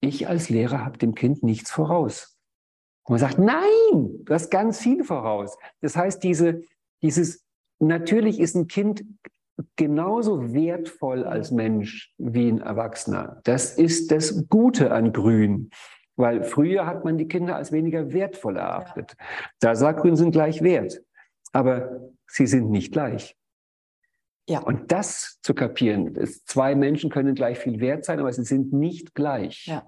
[0.00, 2.33] ich als Lehrer habe dem Kind nichts voraus.
[3.04, 5.56] Und man sagt, nein, du hast ganz viel voraus.
[5.80, 6.62] Das heißt, diese,
[7.02, 7.44] dieses,
[7.78, 9.04] natürlich ist ein Kind
[9.76, 13.40] genauso wertvoll als Mensch wie ein Erwachsener.
[13.44, 15.70] Das ist das Gute an Grün.
[16.16, 19.14] Weil früher hat man die Kinder als weniger wertvoll erachtet.
[19.60, 21.02] Da sagt Grün sind gleich wert.
[21.52, 23.36] Aber sie sind nicht gleich.
[24.48, 24.60] ja.
[24.60, 28.72] Und das zu kapieren, ist, zwei Menschen können gleich viel wert sein, aber sie sind
[28.72, 29.66] nicht gleich.
[29.66, 29.86] Ja.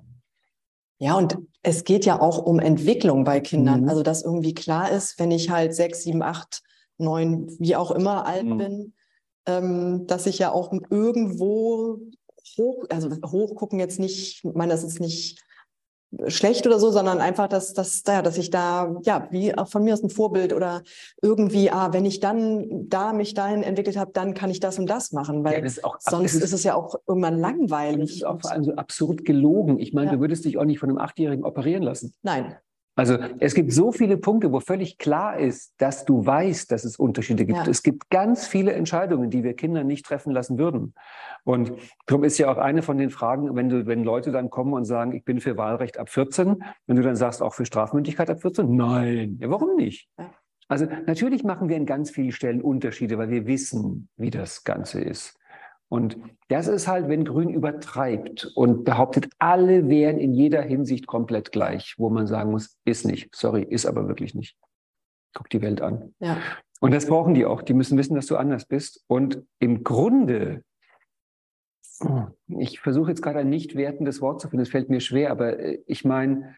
[0.98, 3.82] Ja, und es geht ja auch um Entwicklung bei Kindern.
[3.82, 3.88] Mhm.
[3.88, 6.62] Also, dass irgendwie klar ist, wenn ich halt sechs, sieben, acht,
[6.98, 8.58] neun, wie auch immer alt Mhm.
[8.58, 8.94] bin,
[9.46, 11.98] ähm, dass ich ja auch irgendwo
[12.56, 15.42] hoch, also hochgucken jetzt nicht, ich meine, das ist nicht
[16.28, 19.82] schlecht oder so, sondern einfach, dass, dass, ja, dass ich da, ja, wie auch von
[19.84, 20.82] mir aus ein Vorbild oder
[21.22, 24.88] irgendwie, ah, wenn ich dann da mich dahin entwickelt habe, dann kann ich das und
[24.88, 28.10] das machen, weil Ja, das ist auch, sonst es ist es ja auch irgendwann langweilig.
[28.10, 29.78] es ist auch vor allem so absurd gelogen.
[29.78, 30.12] Ich meine, Ja.
[30.14, 32.14] du würdest dich auch nicht von einem Achtjährigen operieren lassen.
[32.22, 32.56] Nein,
[32.96, 36.96] Also es gibt so viele Punkte, wo völlig klar ist, dass du weißt, dass es
[36.96, 37.58] Unterschiede gibt.
[37.58, 37.70] Ja.
[37.70, 40.94] Es gibt ganz viele Entscheidungen, die wir Kinder nicht treffen lassen würden.
[41.44, 41.72] Und
[42.06, 44.86] darum ist ja auch eine von den Fragen, wenn du, wenn Leute dann kommen und
[44.86, 48.40] sagen, ich bin für Wahlrecht ab 14, wenn du dann sagst, auch für Strafmündigkeit ab
[48.40, 50.08] 14, nein, ja, warum nicht?
[50.18, 50.30] Ja.
[50.68, 55.00] Also natürlich machen wir an ganz vielen Stellen Unterschiede, weil wir wissen, wie das Ganze
[55.00, 55.38] ist.
[55.88, 56.16] Und
[56.48, 61.94] das ist halt, wenn Grün übertreibt und behauptet, alle wären in jeder Hinsicht komplett gleich,
[61.96, 63.34] wo man sagen muss, ist nicht.
[63.34, 64.56] Sorry, ist aber wirklich nicht.
[65.34, 66.14] Guck die Welt an.
[66.18, 66.38] ja.
[66.80, 67.62] Und das brauchen die auch.
[67.62, 69.02] Die müssen wissen, dass du anders bist.
[69.06, 70.62] Und im Grunde,
[72.48, 75.58] ich versuche jetzt gerade ein nicht wertendes Wort zu finden, es fällt mir schwer, aber
[75.58, 76.54] äh, ich meine,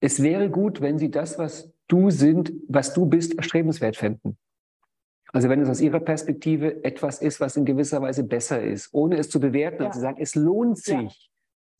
[0.00, 4.38] es wäre gut, wenn sie das, was du sind, was du bist, erstrebenswert fänden.
[5.34, 9.16] Also wenn es aus ihrer Perspektive etwas ist, was in gewisser Weise besser ist, ohne
[9.16, 9.86] es zu bewerten, Ja.
[9.88, 10.94] und zu sagen, es lohnt sich,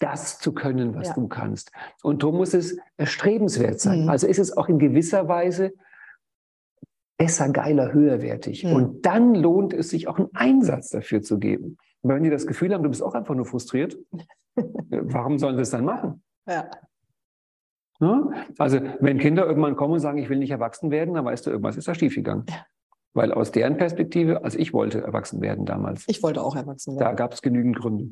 [0.00, 0.09] Ja.
[0.11, 1.14] das zu können, was Ja.
[1.14, 1.70] du kannst.
[2.02, 4.02] Und darum muss es erstrebenswert sein.
[4.02, 4.09] Mhm.
[4.09, 5.72] Also ist es auch in gewisser Weise
[7.16, 8.64] besser, geiler, höherwertig.
[8.64, 8.72] Mhm.
[8.72, 11.76] Und dann lohnt es sich auch einen Einsatz dafür zu geben.
[12.02, 13.96] Aber wenn die das Gefühl haben, du bist auch einfach nur frustriert,
[14.57, 16.22] äh, warum sollen sie es dann machen?
[16.48, 16.68] Ja,
[18.00, 18.32] Ne?
[18.59, 21.50] Also wenn Kinder irgendwann kommen und sagen, ich will nicht erwachsen werden, dann weißt du,
[21.50, 22.44] irgendwas ist da schiefgegangen.
[22.48, 22.66] Ja.
[23.14, 27.06] Weil aus deren Perspektive, also ich wollte erwachsen werden damals, ich wollte auch erwachsen da
[27.06, 27.16] werden.
[27.16, 28.08] gab es genügend Gründe.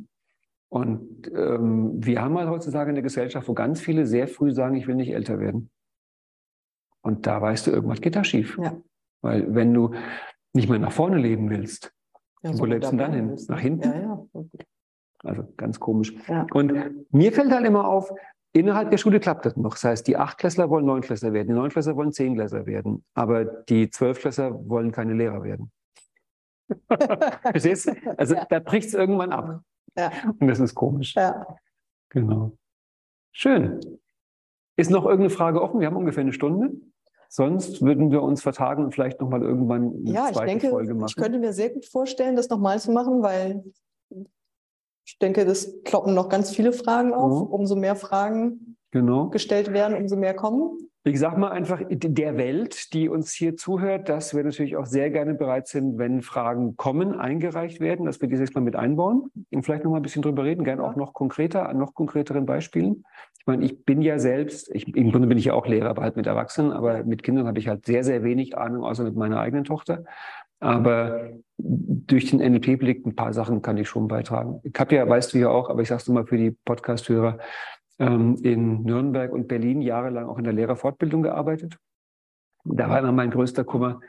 [0.68, 4.86] Und ähm, wir haben halt heutzutage eine Gesellschaft, wo ganz viele sehr früh sagen, ich
[4.86, 5.70] will nicht älter werden.
[7.02, 8.56] Und da weißt du, irgendwas geht da schief.
[8.62, 8.76] Ja.
[9.22, 9.92] Weil wenn du
[10.52, 11.92] nicht mehr nach vorne leben willst,
[12.42, 13.36] Ja, wo lebst du dann hin?
[13.48, 13.88] Nach hinten?
[13.88, 14.44] Ja, ja.
[15.24, 16.14] also ganz komisch.
[16.54, 16.72] Und
[17.10, 18.12] mir fällt halt immer auf,
[18.52, 19.72] innerhalb der Schule klappt das noch.
[19.74, 24.68] Das heißt, die Achtklässler wollen Neunklässler werden, die Neunklässler wollen Zehnklässler werden, aber die Zwölfklässler
[24.68, 25.70] wollen keine Lehrer werden.
[27.42, 27.92] Verstehst du?
[28.16, 28.46] Also Ja.
[28.48, 29.60] da bricht es irgendwann ab.
[29.96, 30.10] Ja.
[30.38, 31.14] Und das ist komisch.
[31.14, 31.46] ja.
[32.10, 32.52] Genau.
[33.32, 33.80] Schön.
[34.76, 35.80] Ist noch irgendeine Frage offen?
[35.80, 36.72] Wir haben ungefähr eine Stunde.
[37.28, 40.92] Sonst würden wir uns vertagen und vielleicht nochmal irgendwann eine Ja, ich zweite denke, Folge
[40.94, 41.06] machen.
[41.08, 43.64] ich könnte mir sehr gut vorstellen, das nochmal zu machen, weil
[45.04, 47.42] ich denke, das kloppen noch ganz viele Fragen auf.
[47.42, 47.54] Mhm.
[47.54, 49.28] Umso mehr Fragen genau.
[49.28, 50.78] gestellt werden, umso mehr kommen.
[51.04, 55.10] Ich sag mal einfach der Welt, die uns hier zuhört, dass wir natürlich auch sehr
[55.10, 59.28] gerne bereit sind, wenn Fragen kommen, eingereicht werden, dass wir die jetzt mal mit einbauen
[59.50, 62.46] und vielleicht noch mal ein bisschen drüber reden, gerne auch noch konkreter, an noch konkreteren
[62.46, 63.04] Beispielen.
[63.36, 66.02] Ich meine, ich bin ja selbst, ich, im Grunde bin ich ja auch Lehrer, aber
[66.02, 69.16] halt mit Erwachsenen, aber mit Kindern habe ich halt sehr, sehr wenig Ahnung, außer mit
[69.16, 70.04] meiner eigenen Tochter.
[70.62, 74.60] Aber durch den NLP-Blick ein paar Sachen kann ich schon beitragen.
[74.62, 77.38] Ich habe ja, weißt du ja auch, aber ich sage es mal für die Podcast-Hörer,
[77.98, 81.78] ähm, in Nürnberg und Berlin jahrelang auch in der Lehrerfortbildung gearbeitet.
[82.64, 84.00] Da war immer mein größter Kummer.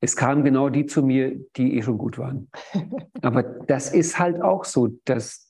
[0.00, 2.50] Es kamen genau die zu mir, die eh schon gut waren.
[3.22, 5.49] Aber das ist halt auch so, dass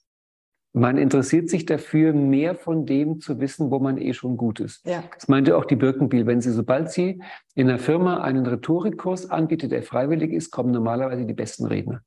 [0.73, 4.87] man interessiert sich dafür, mehr von dem zu wissen, wo man eh schon gut ist.
[4.87, 6.27] Ja, Das meinte auch die Birkenbiel.
[6.27, 7.21] Wenn sie, sobald sie
[7.55, 12.03] in einer Firma einen Rhetorikkurs anbietet, der freiwillig ist, kommen normalerweise die besten Redner.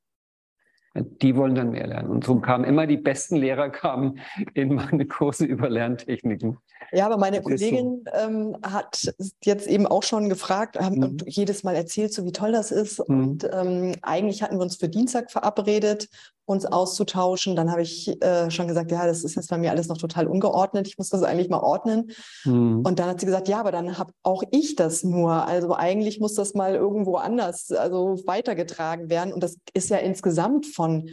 [0.95, 2.09] Die wollen dann mehr lernen.
[2.09, 4.19] Und so kamen immer die besten Lehrer kamen
[4.53, 6.57] in meine Kurse über Lerntechniken.
[6.93, 7.65] Ja, aber meine Das ist so.
[7.65, 9.13] Kollegin ähm, hat
[9.43, 11.03] jetzt eben auch schon gefragt ähm, Mhm.
[11.03, 13.07] und jedes Mal erzählt, so wie toll das ist.
[13.09, 13.23] Mhm.
[13.23, 16.07] Und ähm, eigentlich hatten wir uns für Dienstag verabredet,
[16.45, 17.55] uns auszutauschen.
[17.55, 20.27] Dann habe ich äh, schon gesagt, ja, das ist jetzt bei mir alles noch total
[20.27, 20.87] ungeordnet.
[20.87, 22.11] Ich muss das eigentlich mal ordnen.
[22.43, 22.81] Hm.
[22.85, 25.31] Und dann hat sie gesagt, ja, aber dann habe auch ich das nur.
[25.47, 29.33] Also eigentlich muss das mal irgendwo anders, also weitergetragen werden.
[29.33, 31.09] Und das ist ja insgesamt von,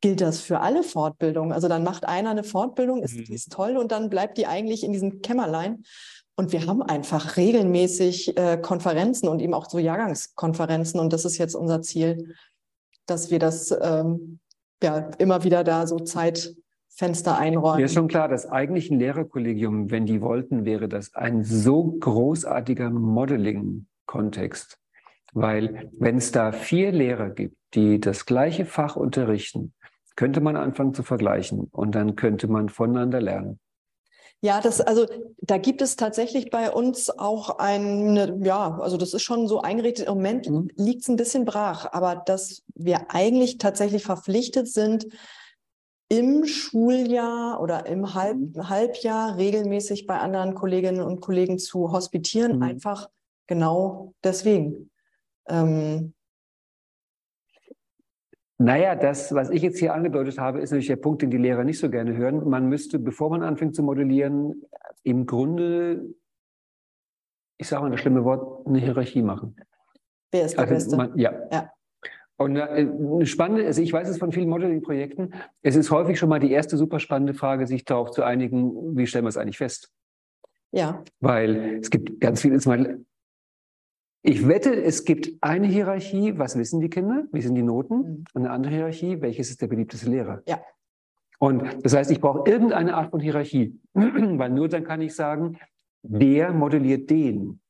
[0.00, 1.52] gilt das für alle Fortbildungen.
[1.52, 3.34] Also dann macht einer eine Fortbildung, ist, Mhm.
[3.34, 5.82] ist toll und dann bleibt die eigentlich in diesem Kämmerlein.
[6.36, 11.00] Und wir haben einfach regelmäßig äh, Konferenzen und eben auch so Jahrgangskonferenzen.
[11.00, 12.36] Und das ist jetzt unser Ziel,
[13.06, 14.38] dass wir das ähm,
[14.80, 17.78] ja immer wieder da so Zeitfenster einräumen.
[17.78, 22.90] Mir ist schon klar, das eigentliche Lehrerkollegium, wenn die wollten, wäre das ein so großartiger
[22.90, 24.78] Modeling-Kontext.
[25.32, 29.74] Weil wenn es da vier Lehrer gibt, die das gleiche Fach unterrichten,
[30.18, 33.60] könnte man anfangen zu vergleichen und dann könnte man voneinander lernen.
[34.40, 35.06] Ja, das, also
[35.40, 40.08] da gibt es tatsächlich bei uns auch eine, ja, also das ist schon so eingerichtet.
[40.08, 40.70] Im Moment Mhm.
[40.74, 45.06] liegt es ein bisschen brach, aber dass wir eigentlich tatsächlich verpflichtet sind,
[46.08, 48.68] im Schuljahr oder im Halb, Mhm.
[48.68, 52.62] Halbjahr regelmäßig bei anderen Kolleginnen und Kollegen zu hospitieren, Mhm.
[52.62, 53.08] einfach
[53.46, 54.90] genau deswegen.
[55.48, 56.12] Ähm,
[58.58, 61.62] Naja, das, was ich jetzt hier angedeutet habe, ist natürlich der Punkt, den die Lehrer
[61.62, 62.48] nicht so gerne hören.
[62.48, 64.62] Man müsste, bevor man anfängt zu modellieren,
[65.04, 66.12] im Grunde,
[67.56, 69.56] ich sage mal das schlimme Wort, eine Hierarchie machen.
[70.32, 70.96] wer ist der Also Beste?
[70.96, 71.32] man, ja.
[71.52, 71.70] Ja.
[72.36, 76.28] Und äh, eine spannende, also ich weiß es von vielen Modeling-Projekten, es ist häufig schon
[76.28, 79.58] mal die erste super spannende Frage, sich darauf zu einigen, wie stellen wir es eigentlich
[79.58, 79.92] fest?
[80.72, 82.60] ja, Weil es gibt ganz viele,
[84.22, 88.24] ich wette, es gibt eine Hierarchie, was wissen die Kinder, wie sind die Noten, Mhm.
[88.34, 90.42] und eine andere Hierarchie, welches ist der beliebteste Lehrer?
[90.46, 90.60] Ja.
[91.38, 95.56] Und das heißt, ich brauche irgendeine Art von Hierarchie, weil nur dann kann ich sagen,
[96.02, 97.60] der modelliert den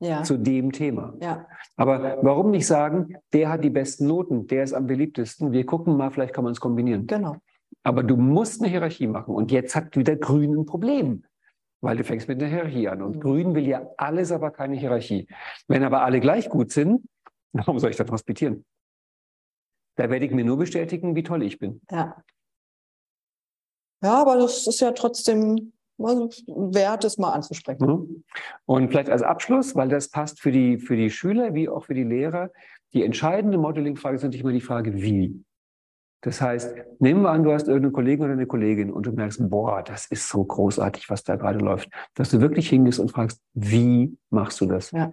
[0.00, 1.14] ja, zu dem Thema.
[1.20, 5.66] ja, Aber warum nicht sagen, der hat die besten Noten, der ist am beliebtesten, wir
[5.66, 7.06] gucken mal, vielleicht kann man es kombinieren.
[7.06, 7.36] genau.
[7.82, 9.34] Aber du musst eine Hierarchie machen.
[9.34, 11.24] Und jetzt hat wieder Grün ein Problem,
[11.80, 13.02] weil du fängst mit einer Hierarchie an.
[13.02, 13.20] Und Mhm.
[13.20, 15.26] Grün will ja alles, aber keine Hierarchie.
[15.66, 17.04] Wenn aber alle gleich gut sind,
[17.52, 18.64] warum soll ich dann hospitieren?
[19.96, 21.80] Da werde ich mir nur bestätigen, wie toll ich bin.
[21.90, 22.22] Ja.
[24.02, 27.86] Ja, aber das ist ja trotzdem also, wert, es mal anzusprechen.
[27.86, 28.24] Mhm.
[28.64, 31.94] Und vielleicht als Abschluss, weil das passt für die, für die Schüler wie auch für
[31.94, 32.50] die Lehrer,
[32.92, 35.44] die entscheidende Modeling-Frage ist natürlich immer die Frage, wie.
[36.22, 39.48] Das heißt, nehmen wir an, du hast irgendeinen Kollegen oder eine Kollegin und du merkst,
[39.48, 43.40] boah, das ist so großartig, was da gerade läuft, dass du wirklich hingehst und fragst,
[43.54, 44.90] wie machst du das?
[44.90, 45.12] Ja.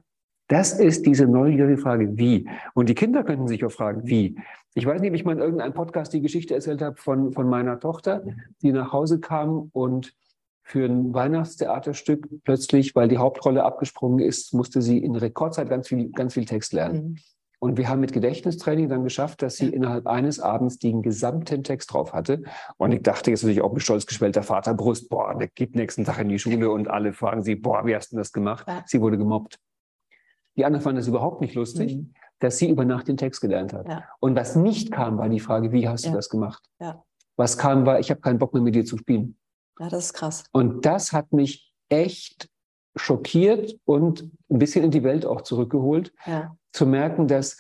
[0.49, 2.49] Das ist diese neugierige Frage, wie.
[2.73, 4.37] Und die Kinder könnten sich auch fragen, wie.
[4.73, 7.49] Ich weiß nicht, ob ich mal in irgendeinem Podcast die Geschichte erzählt habe von, von
[7.49, 8.23] meiner Tochter,
[8.61, 10.13] die nach Hause kam und
[10.63, 16.09] für ein Weihnachtstheaterstück plötzlich, weil die Hauptrolle abgesprungen ist, musste sie in Rekordzeit ganz viel,
[16.11, 16.95] ganz viel Text lernen.
[16.95, 17.15] Mhm.
[17.59, 21.91] Und wir haben mit Gedächtnistraining dann geschafft, dass sie innerhalb eines Abends den gesamten Text
[21.91, 22.43] drauf hatte.
[22.77, 26.19] Und ich dachte jetzt natürlich auch mit stolz geschwellter Vaterbrust, boah, der geht nächsten Tag
[26.19, 28.65] in die Schule und alle fragen sie, boah, wie hast du das gemacht?
[28.67, 28.83] Ja.
[28.85, 29.57] Sie wurde gemobbt.
[30.55, 32.13] Die anderen fanden das überhaupt nicht lustig, Mhm.
[32.39, 33.87] dass sie über Nacht den Text gelernt hat.
[33.87, 34.03] Ja.
[34.19, 36.15] Und was nicht kam, war die Frage, wie hast du Ja.
[36.15, 36.63] das gemacht?
[37.37, 39.35] Was kam, war, ich habe keinen Bock mehr mit dir zu spielen.
[39.79, 40.43] Ja, das ist krass.
[40.51, 42.49] Und das hat mich echt
[42.95, 47.57] schockiert und ein bisschen in die Welt auch zurückgeholt, Ja, zu merken, dass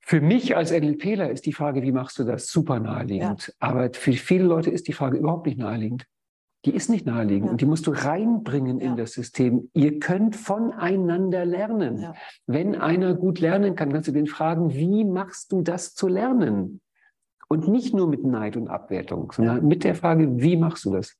[0.00, 3.54] für mich als NLPler ist die Frage, wie machst du das, super naheliegend.
[3.58, 6.06] Aber für viele Leute ist die Frage überhaupt nicht naheliegend.
[6.66, 7.50] Die ist nicht naheliegend Ja.
[7.52, 8.86] und die musst du reinbringen Ja.
[8.90, 9.70] in das System.
[9.72, 12.00] Ihr könnt voneinander lernen.
[12.00, 12.14] Ja.
[12.46, 16.80] Wenn einer gut lernen kann, kannst du den fragen, wie machst du das zu lernen?
[17.48, 21.16] Und nicht nur mit Neid und Abwertung, sondern mit der Frage, wie machst du das?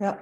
[0.00, 0.18] ja.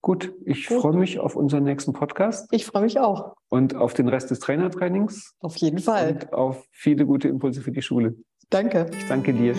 [0.00, 0.80] Gut, ich Gut.
[0.80, 3.34] freue mich auf unseren nächsten Podcast Ich freue mich auch.
[3.48, 6.12] und auf den Rest des Trainertrainings Auf jeden Fall.
[6.12, 8.14] und auf viele gute Impulse für die Schule.
[8.50, 8.86] Danke.
[8.96, 9.54] Ich danke dir.